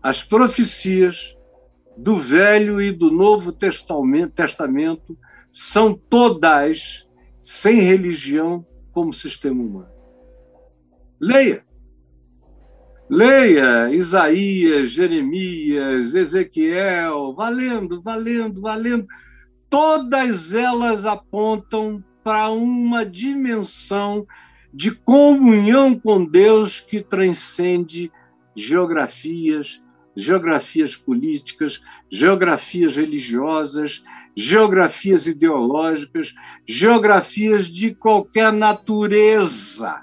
[0.02, 1.36] As profecias
[1.96, 5.18] do Velho e do Novo Testamento
[5.50, 7.06] são todas
[7.42, 9.90] sem religião como sistema humano.
[11.20, 11.64] Leia.
[13.10, 19.06] Leia Isaías, Jeremias, Ezequiel, valendo, valendo, valendo.
[19.68, 24.26] Todas elas apontam para uma dimensão
[24.70, 28.12] de comunhão com Deus que transcende
[28.54, 29.82] geografias,
[30.14, 34.04] geografias políticas, geografias religiosas,
[34.36, 36.34] geografias ideológicas,
[36.66, 40.02] geografias de qualquer natureza.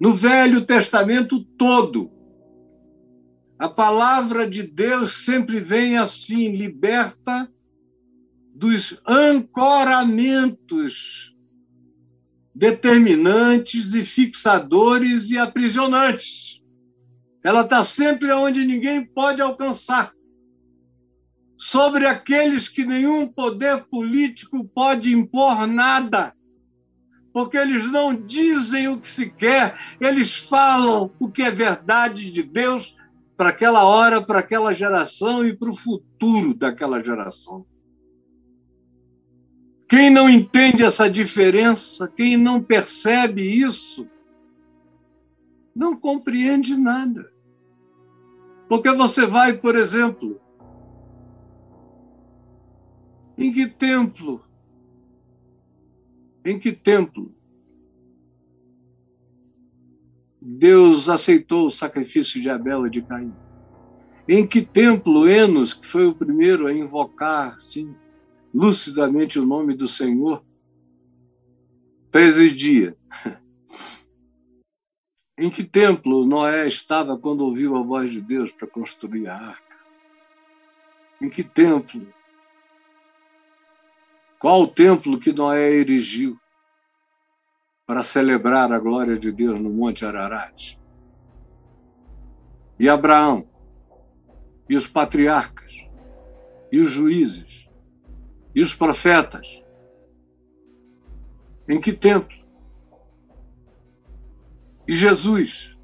[0.00, 2.10] No Velho Testamento todo,
[3.58, 7.46] a palavra de Deus sempre vem assim, liberta
[8.58, 11.32] dos ancoramentos
[12.52, 16.60] determinantes e fixadores e aprisionantes.
[17.44, 20.12] Ela está sempre onde ninguém pode alcançar
[21.56, 26.34] sobre aqueles que nenhum poder político pode impor nada,
[27.32, 32.42] porque eles não dizem o que se quer, eles falam o que é verdade de
[32.42, 32.96] Deus
[33.36, 37.64] para aquela hora, para aquela geração e para o futuro daquela geração.
[39.88, 44.06] Quem não entende essa diferença, quem não percebe isso,
[45.74, 47.32] não compreende nada.
[48.68, 50.38] Porque você vai, por exemplo,
[53.38, 54.44] em que templo?
[56.44, 57.34] Em que templo
[60.40, 63.32] Deus aceitou o sacrifício de Abel e de Caim?
[64.28, 67.94] Em que templo Enos, que foi o primeiro a invocar, sim,
[68.52, 70.44] lucidamente o nome do Senhor,
[72.10, 72.96] presidia?
[75.38, 79.76] Em que templo Noé estava quando ouviu a voz de Deus para construir a arca?
[81.20, 82.12] Em que templo?
[84.40, 86.36] Qual o templo que Noé erigiu
[87.86, 90.76] para celebrar a glória de Deus no Monte Ararat?
[92.78, 93.48] E Abraão?
[94.68, 95.72] E os patriarcas?
[96.72, 97.67] E os juízes?
[98.58, 99.62] E os profetas?
[101.68, 102.36] Em que templo?
[104.88, 105.76] e Jesus.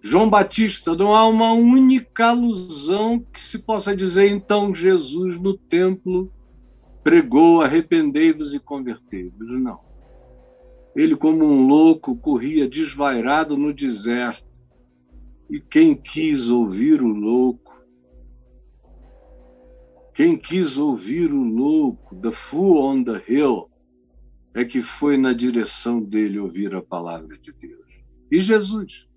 [0.00, 6.32] João Batista, não há uma única alusão que se possa dizer, então, Jesus no templo
[7.02, 9.60] pregou: arrependei-vos e convertei-vos.
[9.60, 9.80] Não.
[10.96, 14.48] Ele, como um louco, corria desvairado no deserto.
[15.50, 17.69] E quem quis ouvir o louco,
[20.20, 23.70] quem quis ouvir o louco, the fool on the hill,
[24.52, 27.86] é que foi na direção dele ouvir a palavra de Deus
[28.30, 29.08] e Jesus.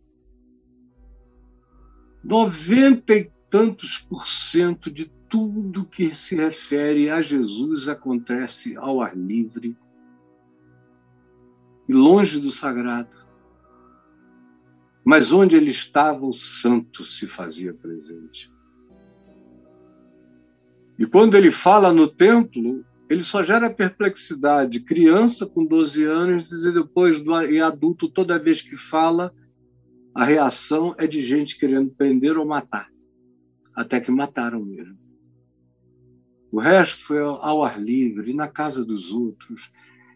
[2.23, 9.13] Noventa e tantos por cento de tudo que se refere a Jesus acontece ao ar
[9.13, 9.75] livre
[11.89, 13.17] e longe do sagrado.
[15.03, 18.52] Mas onde ele estava, o santo se fazia presente.
[20.97, 24.79] E quando ele fala no templo, ele só gera perplexidade.
[24.81, 29.33] Criança com 12 anos e depois e adulto, toda vez que fala,
[30.13, 32.89] a reação é de gente querendo prender ou matar.
[33.75, 34.97] Até que mataram mesmo.
[36.51, 39.71] O resto foi ao ar livre, na casa dos outros,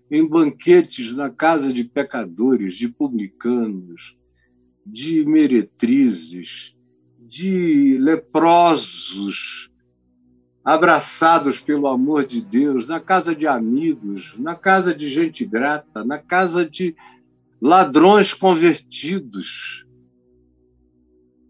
[0.09, 4.15] em banquetes na casa de pecadores, de publicanos,
[4.85, 6.77] de meretrizes,
[7.19, 9.71] de leprosos,
[10.67, 16.19] abraçados pelo amor de Deus, na casa de amigos, na casa de gente grata, na
[16.19, 16.93] casa de
[17.61, 19.87] ladrões convertidos,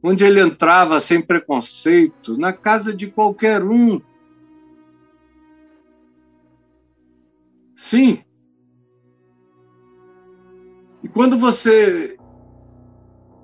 [0.04, 4.00] onde ele entrava sem preconceito, na casa de qualquer um.
[7.76, 8.24] Sim.
[11.02, 12.16] E quando você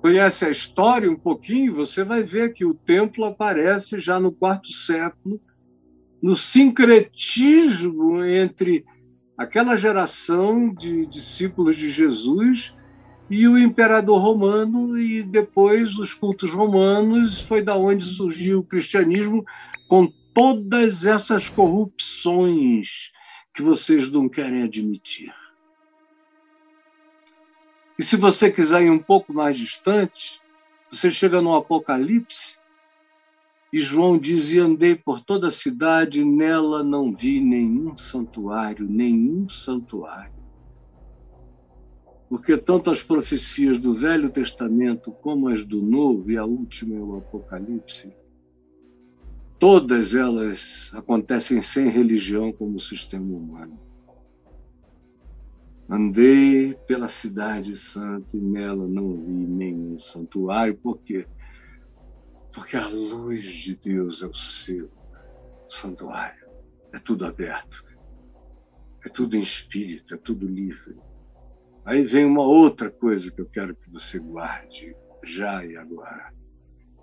[0.00, 4.68] conhece a história um pouquinho, você vai ver que o templo aparece já no quarto
[4.68, 5.40] século
[6.24, 8.82] no sincretismo entre
[9.36, 12.74] aquela geração de discípulos de Jesus
[13.28, 19.44] e o imperador romano e depois os cultos romanos foi da onde surgiu o cristianismo
[19.86, 23.12] com todas essas corrupções
[23.52, 25.30] que vocês não querem admitir.
[27.98, 30.40] E se você quiser ir um pouco mais distante,
[30.90, 32.56] você chega no Apocalipse
[33.74, 39.48] e João diz: E andei por toda a cidade, nela não vi nenhum santuário, nenhum
[39.48, 40.32] santuário.
[42.28, 47.00] Porque tanto as profecias do Velho Testamento como as do Novo, e a última é
[47.00, 48.12] o Apocalipse,
[49.58, 53.76] todas elas acontecem sem religião como sistema humano.
[55.90, 61.26] Andei pela cidade santa e nela não vi nenhum santuário, por quê?
[61.26, 61.43] Porque
[62.76, 64.90] a luz de Deus é o seu
[65.68, 66.46] santuário.
[66.92, 67.84] É tudo aberto.
[69.04, 70.96] É tudo em espírito, é tudo livre.
[71.84, 76.32] Aí vem uma outra coisa que eu quero que você guarde já e agora.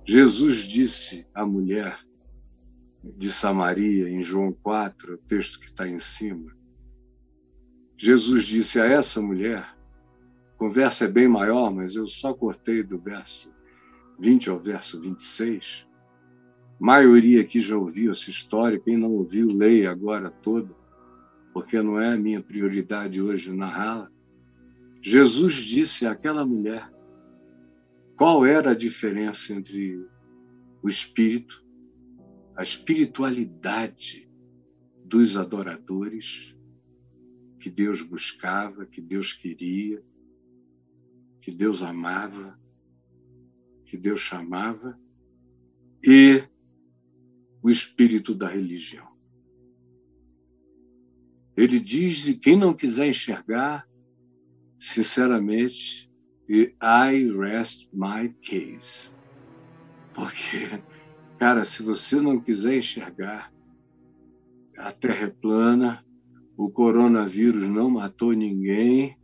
[0.05, 1.99] Jesus disse à mulher
[3.03, 6.55] de Samaria, em João 4, o texto que está em cima.
[7.97, 9.75] Jesus disse a essa mulher,
[10.57, 13.51] conversa é bem maior, mas eu só cortei do verso
[14.21, 15.87] 20 ao verso 26.
[16.79, 20.75] A maioria aqui já ouviu essa história, quem não ouviu, leia agora toda,
[21.51, 24.11] porque não é a minha prioridade hoje narrá-la.
[25.01, 26.87] Jesus disse àquela mulher
[28.15, 30.07] qual era a diferença entre
[30.83, 31.65] o espírito,
[32.55, 34.29] a espiritualidade
[35.03, 36.55] dos adoradores
[37.59, 40.03] que Deus buscava, que Deus queria,
[41.39, 42.60] que Deus amava,
[43.91, 44.97] que Deus chamava,
[46.01, 46.41] e
[47.61, 49.05] o espírito da religião.
[51.57, 53.85] Ele diz: que quem não quiser enxergar,
[54.79, 56.09] sinceramente,
[56.49, 59.13] I rest my case.
[60.13, 60.81] Porque,
[61.37, 63.51] cara, se você não quiser enxergar,
[64.77, 66.05] a Terra é plana,
[66.55, 69.17] o coronavírus não matou ninguém,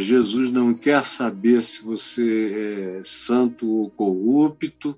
[0.00, 4.96] Jesus não quer saber se você é santo ou corrupto,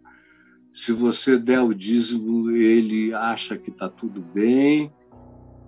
[0.73, 4.93] se você der o dízimo, ele acha que está tudo bem.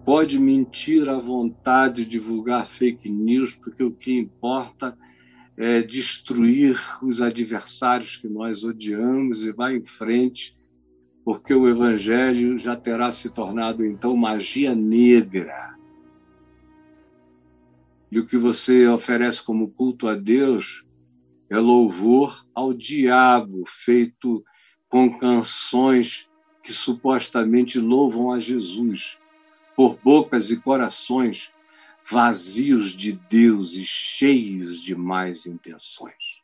[0.05, 4.97] Pode mentir à vontade, divulgar fake news, porque o que importa
[5.57, 10.57] é destruir os adversários que nós odiamos e vai em frente,
[11.25, 15.77] porque o evangelho já terá se tornado então magia negra.
[18.13, 20.85] E o que você oferece como culto a Deus
[21.49, 24.45] é louvor ao diabo, feito
[24.87, 26.31] com canções
[26.63, 29.19] que supostamente louvam a Jesus
[29.75, 31.51] por bocas e corações
[32.05, 36.43] vazios de Deus e cheios de más intenções.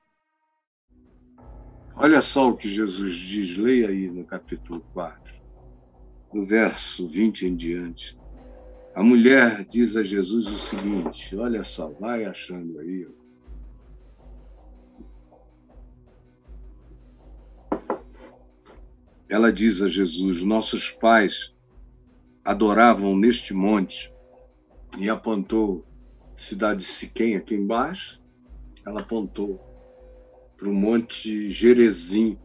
[1.95, 5.35] Olha só o que Jesus diz, leia aí no capítulo 4,
[6.33, 8.18] no verso 20 em diante.
[8.99, 13.07] A mulher diz a Jesus o seguinte: olha só, vai achando aí.
[19.29, 21.55] Ela diz a Jesus: nossos pais
[22.45, 24.13] adoravam neste monte,
[24.99, 25.87] e apontou
[26.37, 28.21] cidade de Siquém aqui embaixo,
[28.85, 29.61] ela apontou
[30.57, 32.37] para o monte Gerezim,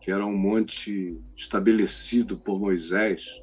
[0.00, 3.42] que era um monte estabelecido por Moisés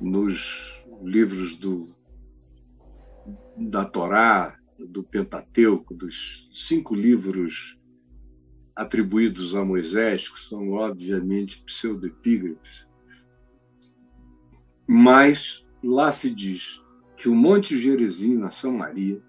[0.00, 1.94] nos livros do,
[3.56, 7.78] da Torá, do Pentateuco, dos cinco livros
[8.74, 12.86] atribuídos a Moisés, que são obviamente pseudoepígrafes,
[14.86, 16.80] mas lá se diz
[17.16, 19.20] que o Monte Gerizim, na São Maria,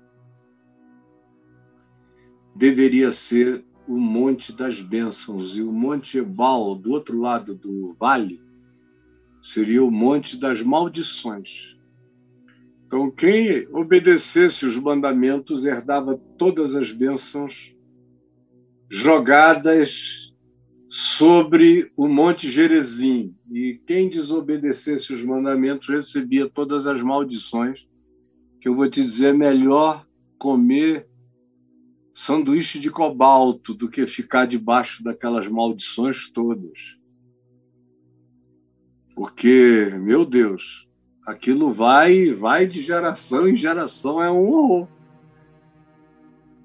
[2.53, 8.41] deveria ser o Monte das Bênçãos, e o Monte Ebal, do outro lado do vale,
[9.47, 11.77] seria o Monte das Maldições.
[12.85, 17.73] Então, quem obedecesse os mandamentos herdava todas as bênçãos
[18.89, 20.33] jogadas
[20.89, 27.87] sobre o Monte Gerezim, e quem desobedecesse os mandamentos recebia todas as maldições,
[28.59, 30.05] que eu vou te dizer, é melhor
[30.37, 31.07] comer
[32.13, 36.96] sanduíche de cobalto do que ficar debaixo daquelas maldições todas.
[39.18, 40.88] Porque, meu Deus,
[41.26, 44.88] aquilo vai vai de geração em geração, é um.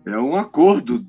[0.05, 1.03] É um acordo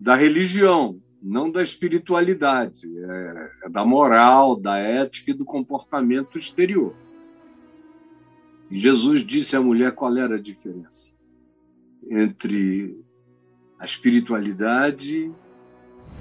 [0.00, 6.92] da religião não da espiritualidade, é, é da moral, da ética e do comportamento exterior.
[8.68, 11.12] E Jesus disse à mulher qual era a diferença
[12.10, 12.98] entre
[13.78, 15.30] a espiritualidade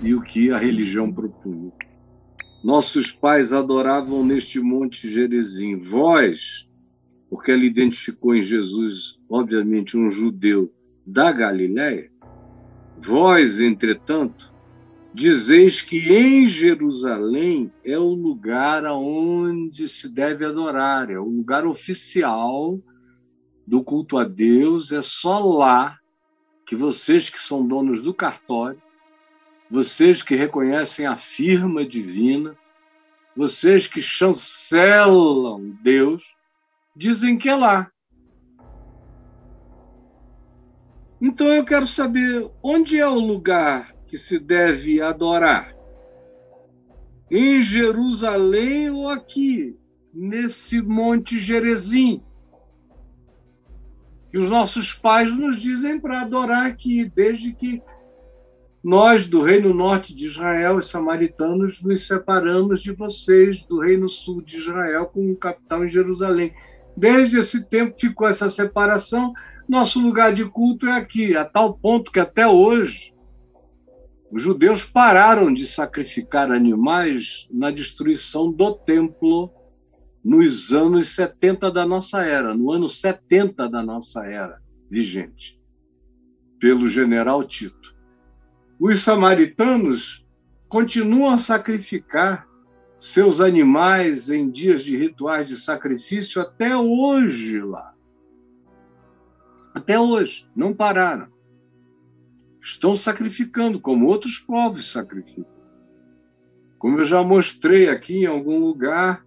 [0.04, 1.72] e o que a religião propunha.
[2.64, 5.78] Nossos pais adoravam neste monte Gerezim.
[5.78, 6.70] Vós,
[7.30, 10.74] porque ela identificou em Jesus, obviamente, um judeu
[11.06, 12.12] da Galiléia,
[13.02, 14.54] vós, entretanto,
[15.14, 22.80] Dizeis que em Jerusalém é o lugar aonde se deve adorar, é o lugar oficial
[23.66, 25.98] do culto a Deus, é só lá
[26.66, 28.80] que vocês que são donos do cartório,
[29.70, 32.58] vocês que reconhecem a firma divina,
[33.36, 36.24] vocês que chancelam Deus,
[36.96, 37.92] dizem que é lá.
[41.22, 45.76] Então eu quero saber onde é o lugar que se deve adorar?
[47.30, 49.78] Em Jerusalém ou aqui,
[50.12, 52.24] nesse Monte Gerezim?
[54.32, 57.84] Que os nossos pais nos dizem para adorar aqui, desde que
[58.84, 64.42] nós, do Reino Norte de Israel e samaritanos, nos separamos de vocês, do Reino Sul
[64.42, 66.54] de Israel, com o capital em Jerusalém.
[66.96, 69.34] Desde esse tempo ficou essa separação.
[69.68, 73.14] Nosso lugar de culto é aqui, a tal ponto que até hoje
[74.32, 79.52] os judeus pararam de sacrificar animais na destruição do templo
[80.24, 85.60] nos anos 70 da nossa era, no ano 70 da nossa era vigente,
[86.60, 87.99] pelo general Tito.
[88.80, 90.26] Os samaritanos
[90.70, 92.48] continuam a sacrificar
[92.98, 97.94] seus animais em dias de rituais de sacrifício até hoje lá.
[99.74, 101.28] Até hoje, não pararam
[102.62, 105.60] Estão sacrificando, como outros povos sacrificam.
[106.78, 109.26] Como eu já mostrei aqui em algum lugar,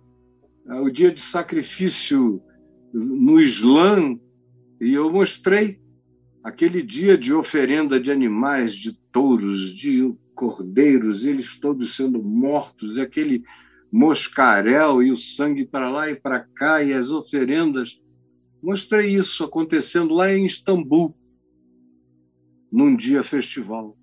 [0.66, 2.42] é o dia de sacrifício
[2.92, 4.18] no Islã,
[4.80, 5.80] e eu mostrei
[6.42, 13.44] aquele dia de oferenda de animais, de touros, de cordeiros, eles todos sendo mortos, aquele
[13.90, 18.02] moscarel e o sangue para lá e para cá, e as oferendas.
[18.62, 21.14] Mostrei isso acontecendo lá em Istambul,
[22.70, 23.96] num dia festival.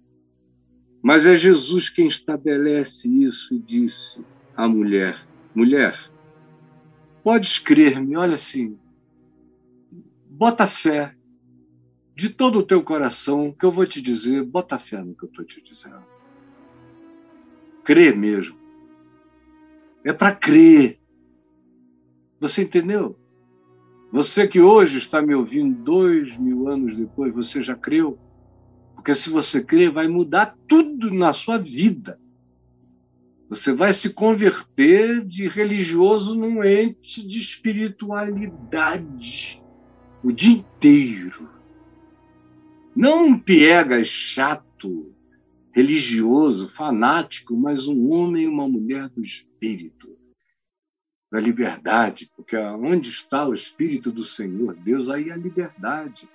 [1.02, 4.22] Mas é Jesus quem estabelece isso e disse
[4.56, 5.26] à mulher:
[5.56, 5.98] Mulher,
[7.24, 8.78] podes crer-me, olha assim,
[10.30, 11.16] bota fé
[12.20, 15.30] de todo o teu coração, que eu vou te dizer, bota fé no que eu
[15.30, 16.04] estou te dizendo.
[17.86, 18.60] Crê mesmo.
[20.04, 21.00] É para crer.
[22.42, 23.18] Você entendeu?
[24.12, 28.20] Você que hoje está me ouvindo dois mil anos depois, você já creu?
[28.96, 32.20] Porque se você crer, vai mudar tudo na sua vida.
[33.48, 39.64] Você vai se converter de religioso num ente de espiritualidade
[40.22, 41.59] o dia inteiro.
[43.00, 45.16] Não um piegas chato,
[45.72, 50.18] religioso, fanático, mas um homem e uma mulher do espírito,
[51.32, 56.28] da liberdade, porque onde está o espírito do Senhor Deus, aí a liberdade.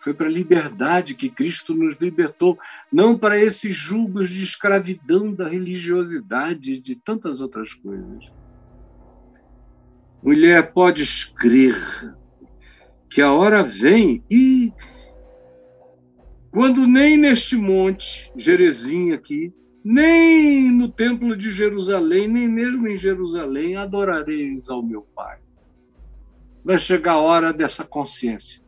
[0.00, 2.58] Foi para a liberdade que Cristo nos libertou,
[2.90, 8.24] não para esses julgos de escravidão da religiosidade e de tantas outras coisas.
[10.20, 11.76] Mulher, podes crer
[13.08, 14.72] que a hora vem e
[16.58, 19.54] quando nem neste monte, Jerezim aqui,
[19.84, 25.38] nem no templo de Jerusalém, nem mesmo em Jerusalém, adorareis ao meu Pai.
[26.64, 28.60] Vai chegar a hora dessa consciência,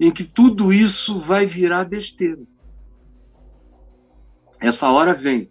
[0.00, 2.42] em que tudo isso vai virar besteira.
[4.60, 5.48] Essa hora vem.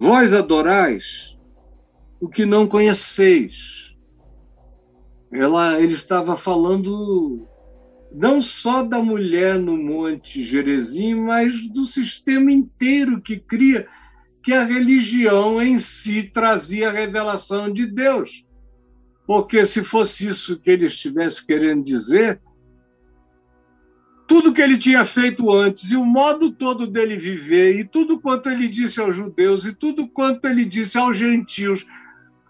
[0.00, 1.38] Vós adorais
[2.18, 3.96] o que não conheceis.
[5.30, 7.46] Ela, ele estava falando
[8.12, 13.86] não só da mulher no Monte Gerezim, mas do sistema inteiro que cria
[14.42, 18.46] que a religião em si trazia a revelação de Deus.
[19.26, 22.40] Porque se fosse isso que ele estivesse querendo dizer,
[24.26, 28.48] tudo que ele tinha feito antes e o modo todo dele viver e tudo quanto
[28.48, 31.86] ele disse aos judeus e tudo quanto ele disse aos gentios,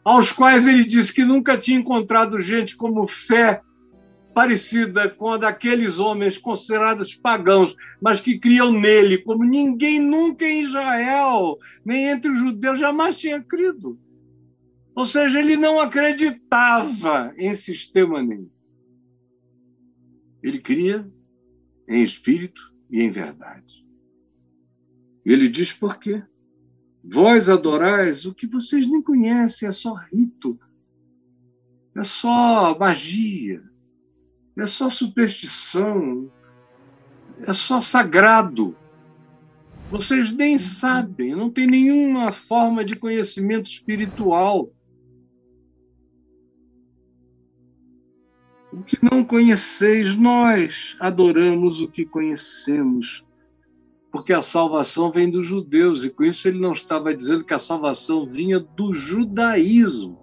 [0.04, 3.62] aos quais ele disse que nunca tinha encontrado gente como fé
[4.36, 10.60] parecida com a daqueles homens considerados pagãos, mas que criam nele, como ninguém nunca em
[10.60, 13.98] Israel, nem entre os judeus, jamais tinha crido.
[14.94, 18.50] Ou seja, ele não acreditava em sistema nenhum.
[20.42, 21.10] Ele cria
[21.88, 22.60] em espírito
[22.90, 23.86] e em verdade.
[25.24, 26.22] Ele diz por quê?
[27.02, 30.60] Vós adorais o que vocês nem conhecem, é só rito,
[31.96, 33.64] é só magia,
[34.56, 36.30] é só superstição,
[37.42, 38.74] é só sagrado.
[39.90, 44.70] Vocês nem sabem, não tem nenhuma forma de conhecimento espiritual.
[48.72, 53.24] O que não conheceis, nós adoramos o que conhecemos,
[54.10, 57.58] porque a salvação vem dos judeus, e com isso ele não estava dizendo que a
[57.58, 60.18] salvação vinha do judaísmo.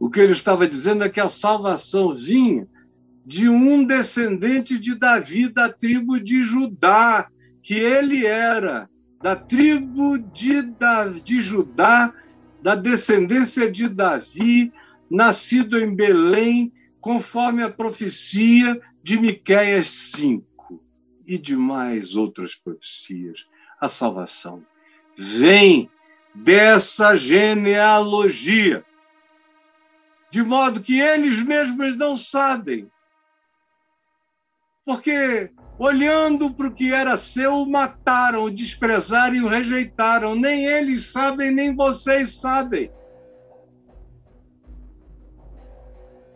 [0.00, 2.68] O que ele estava dizendo é que a salvação vinha
[3.28, 7.28] de um descendente de Davi, da tribo de Judá,
[7.62, 8.88] que ele era
[9.22, 10.62] da tribo de,
[11.22, 12.14] de Judá,
[12.62, 14.72] da descendência de Davi,
[15.10, 16.72] nascido em Belém,
[17.02, 20.82] conforme a profecia de Miqueias 5
[21.26, 23.46] e de mais outras profecias.
[23.78, 24.64] A salvação
[25.14, 25.90] vem
[26.34, 28.82] dessa genealogia,
[30.30, 32.88] de modo que eles mesmos não sabem
[34.88, 40.34] porque olhando para o que era seu, mataram, o desprezaram e o rejeitaram.
[40.34, 42.90] Nem eles sabem, nem vocês sabem.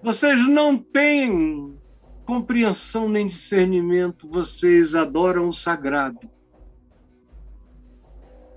[0.03, 1.79] Vocês não têm
[2.27, 6.31] compreensão nem discernimento, vocês adoram o sagrado.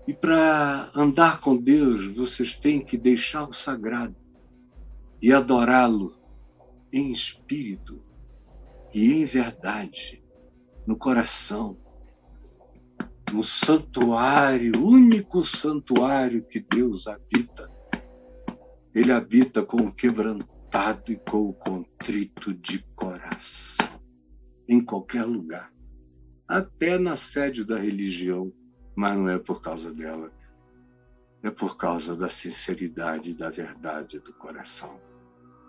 [0.06, 4.18] E para andar com Deus, vocês têm que deixar o sagrado
[5.22, 6.18] e adorá-lo
[6.92, 8.05] em espírito
[8.96, 10.24] e em verdade,
[10.88, 11.78] no coração,
[13.30, 17.70] no santuário, único santuário que Deus habita.
[18.94, 24.02] Ele habita com o quebrantado e com o contrito de coração,
[24.66, 25.74] em qualquer lugar.
[26.48, 28.54] até na sede da religião,
[28.96, 30.32] mas não é por causa dela,
[31.44, 35.02] é por causa da sinceridade da verdade do coração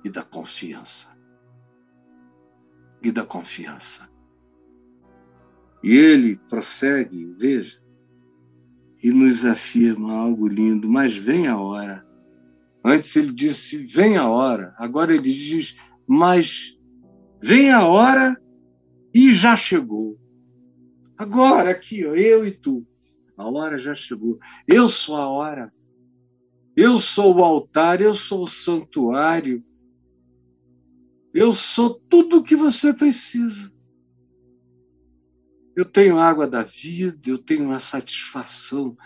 [0.04, 1.15] e da confiança.
[3.06, 4.10] E da confiança.
[5.80, 7.80] E ele prossegue, veja,
[9.00, 12.04] e nos afirma algo lindo, mas vem a hora.
[12.84, 14.74] Antes ele disse, vem a hora.
[14.76, 16.76] Agora ele diz, mas
[17.40, 18.36] vem a hora
[19.14, 20.18] e já chegou.
[21.16, 22.84] Agora, aqui, ó, eu e tu.
[23.38, 24.40] A hora já chegou.
[24.66, 25.72] Eu sou a hora.
[26.74, 29.62] Eu sou o altar, eu sou o santuário.
[31.36, 33.70] Eu sou tudo o que você precisa.
[35.76, 38.96] Eu tenho água da vida, eu tenho uma satisfação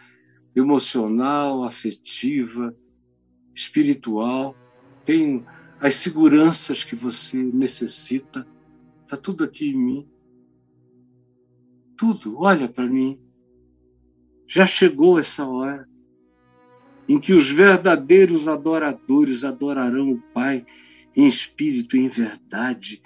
[0.55, 2.73] emocional, afetiva,
[3.53, 4.55] espiritual,
[5.05, 5.45] tenho
[5.81, 8.47] as seguranças que você necessita.
[9.03, 10.09] Está tudo aqui em mim.
[11.97, 13.21] Tudo, olha para mim.
[14.47, 15.85] Já chegou essa hora
[17.09, 20.65] em que os verdadeiros adoradores adorarão o Pai
[21.17, 23.03] em espírito e em verdade,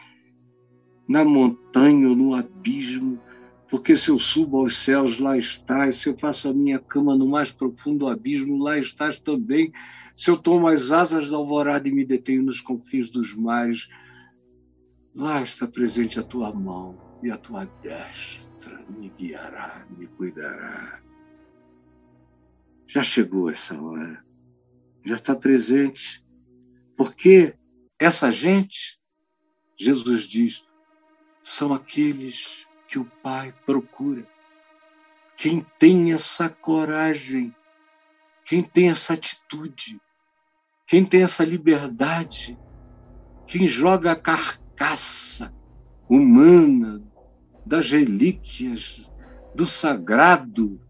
[1.09, 3.21] na montanha ou no abismo,
[3.69, 7.27] porque se eu subo aos céus, lá estás, se eu faço a minha cama no
[7.27, 9.73] mais profundo abismo, lá estás também,
[10.15, 13.89] se eu tomo as asas da alvorada e me detenho nos confins dos mares,
[15.15, 21.01] lá está presente a tua mão e a tua destra me guiará, me cuidará.
[22.87, 24.25] Já chegou essa hora,
[25.05, 26.25] já está presente,
[26.97, 27.55] porque
[28.05, 28.99] essa gente,
[29.77, 30.65] Jesus diz,
[31.43, 34.27] são aqueles que o Pai procura.
[35.37, 37.55] Quem tem essa coragem,
[38.45, 40.01] quem tem essa atitude,
[40.87, 42.59] quem tem essa liberdade,
[43.47, 45.55] quem joga a carcaça
[46.09, 47.03] humana
[47.67, 49.11] das relíquias,
[49.55, 50.81] do sagrado,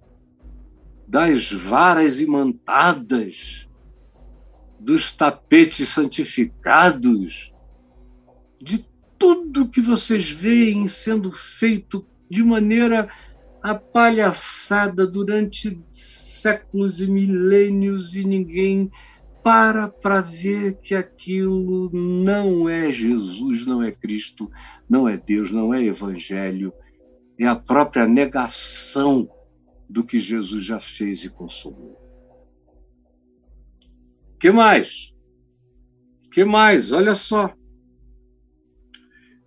[1.06, 3.68] das varas imantadas,
[4.84, 7.50] dos tapetes santificados,
[8.60, 8.86] de
[9.18, 13.08] tudo que vocês veem sendo feito de maneira
[13.62, 18.90] apalhaçada durante séculos e milênios e ninguém
[19.42, 24.50] para para ver que aquilo não é Jesus, não é Cristo,
[24.88, 26.74] não é Deus, não é Evangelho,
[27.38, 29.30] é a própria negação
[29.88, 32.03] do que Jesus já fez e consumou
[34.44, 35.10] que mais?
[36.30, 36.92] que mais?
[36.92, 37.54] Olha só.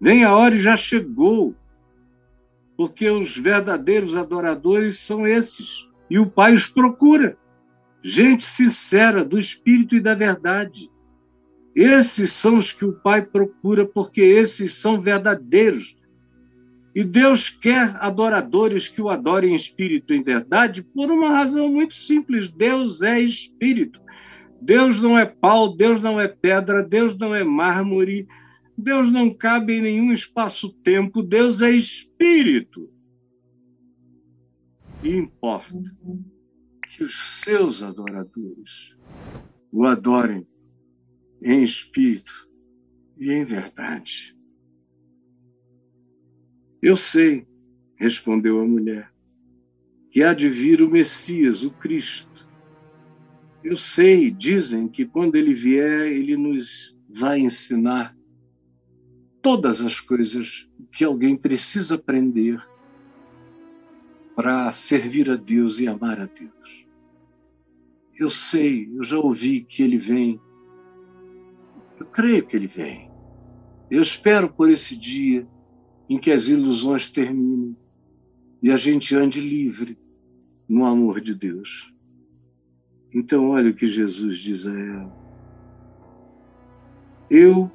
[0.02, 1.56] Nem a hora já chegou,
[2.76, 7.38] porque os verdadeiros adoradores são esses, e o Pai os procura.
[8.02, 10.90] Gente sincera, do espírito e da verdade.
[11.76, 15.96] Esses são os que o Pai procura, porque esses são verdadeiros.
[16.96, 21.70] E Deus quer adoradores que o adorem em espírito e em verdade por uma razão
[21.70, 24.07] muito simples: Deus é espírito.
[24.62, 28.28] Deus não é pau, Deus não é pedra, Deus não é mármore,
[28.78, 32.92] Deus não cabe em nenhum espaço-tempo, Deus é espírito.
[35.04, 35.74] E importa
[36.90, 38.96] que os seus adoradores
[39.72, 40.48] o adorem
[41.42, 42.50] em espírito
[43.20, 44.36] e em verdade.
[46.82, 47.48] Eu sei,
[47.96, 49.12] respondeu a mulher,
[50.12, 52.27] que há de vir o Messias, o Cristo
[53.68, 58.18] eu sei, dizem que quando ele vier, ele nos vai ensinar
[59.42, 62.66] todas as coisas que alguém precisa aprender
[64.38, 66.88] para servir a Deus e amar a Deus.
[68.18, 70.40] Eu sei, eu já ouvi que ele vem.
[72.00, 73.12] Eu creio que ele vem.
[73.92, 75.46] Eu espero por esse dia
[76.08, 77.76] em que as ilusões terminem
[78.64, 80.00] e a gente ande livre
[80.70, 81.94] no amor de Deus.
[83.14, 85.18] Então, olha o que Jesus diz a ela:
[87.30, 87.72] Eu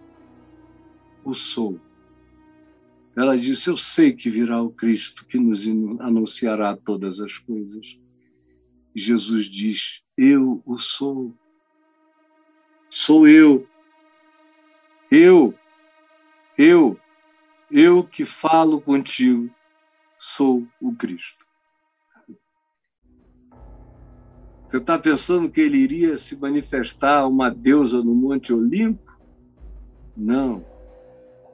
[1.25, 1.81] o sou.
[3.17, 5.67] Ela disse: Eu sei que virá o Cristo que nos
[6.01, 7.99] anunciará todas as coisas.
[8.95, 11.35] E Jesus diz: Eu o sou.
[12.91, 13.67] Sou eu.
[15.11, 15.55] Eu,
[16.57, 16.99] eu,
[17.71, 19.55] eu que falo contigo,
[20.19, 21.42] sou o Cristo.
[24.73, 29.21] Você está pensando que ele iria se manifestar uma deusa no Monte Olimpo?
[30.17, 30.65] Não.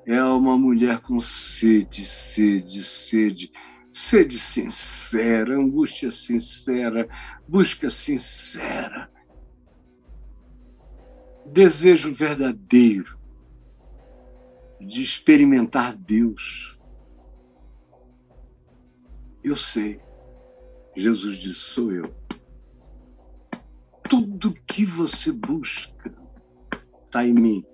[0.06, 3.50] É uma mulher com sede, sede, sede,
[3.92, 7.08] sede sincera, angústia sincera,
[7.48, 9.10] busca sincera,
[11.44, 13.18] desejo verdadeiro
[14.80, 16.78] de experimentar Deus.
[19.42, 20.00] Eu sei.
[20.96, 22.27] Jesus disse: Sou eu.
[24.08, 26.14] Tudo que você busca
[27.06, 27.64] está em mim.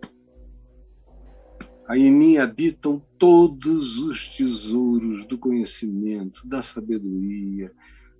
[1.87, 7.73] Aí em mim habitam todos os tesouros do conhecimento, da sabedoria,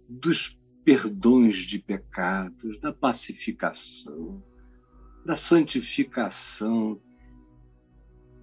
[0.09, 4.43] dos perdões de pecados, da pacificação,
[5.25, 7.01] da santificação,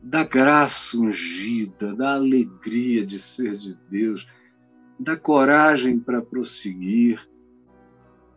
[0.02, 4.28] da graça ungida, da alegria de ser de Deus,
[5.00, 7.30] da coragem para prosseguir,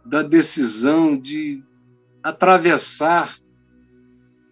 [0.05, 1.63] da decisão de
[2.23, 3.39] atravessar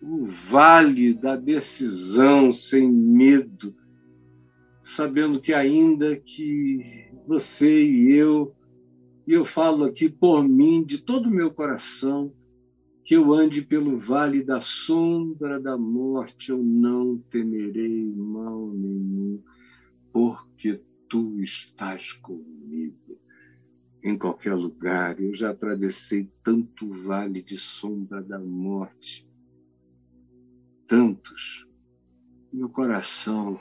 [0.03, 3.74] o vale da decisão sem medo,
[4.84, 8.55] sabendo que ainda que você e eu,
[9.26, 12.32] e eu falo aqui por mim, de todo o meu coração,
[13.05, 19.40] que eu ande pelo vale da sombra da morte, eu não temerei mal nenhum,
[20.12, 23.22] porque tu estás comigo.
[24.05, 29.28] Em qualquer lugar, eu já atravessei tanto vale de sombra da morte.
[30.88, 31.64] Tantos,
[32.53, 33.61] meu coração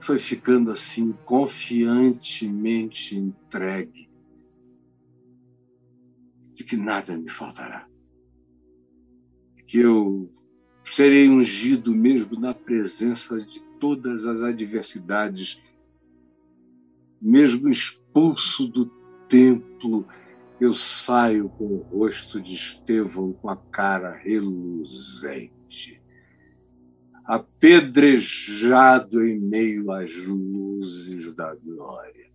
[0.00, 4.10] foi ficando assim confiantemente entregue
[6.54, 7.86] de que nada me faltará,
[9.66, 10.34] que eu
[10.84, 15.62] serei ungido mesmo na presença de todas as adversidades,
[17.20, 19.01] mesmo expulso do
[19.32, 20.06] templo,
[20.60, 26.02] eu saio com o rosto de Estevão com a cara reluzente
[27.24, 32.30] apedrejado em meio às luzes da glória,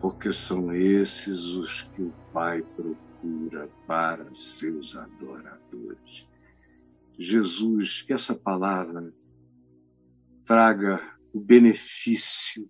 [0.00, 6.28] porque são esses os que o Pai procura para seus adoradores.
[7.16, 9.14] Jesus, que essa palavra
[10.44, 11.00] traga
[11.32, 12.68] o benefício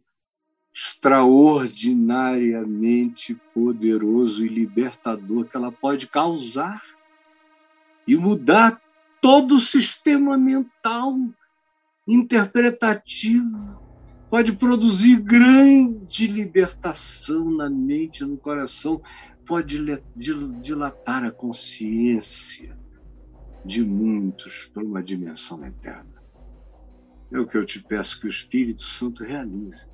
[0.74, 6.82] extraordinariamente poderoso e libertador que ela pode causar
[8.08, 8.82] e mudar
[9.22, 11.16] todo o sistema mental
[12.06, 13.80] interpretativo
[14.28, 19.00] pode produzir grande libertação na mente, no coração,
[19.46, 19.78] pode
[20.16, 22.76] dilatar a consciência
[23.64, 26.20] de muitos para uma dimensão eterna.
[27.32, 29.93] É o que eu te peço que o Espírito Santo realize.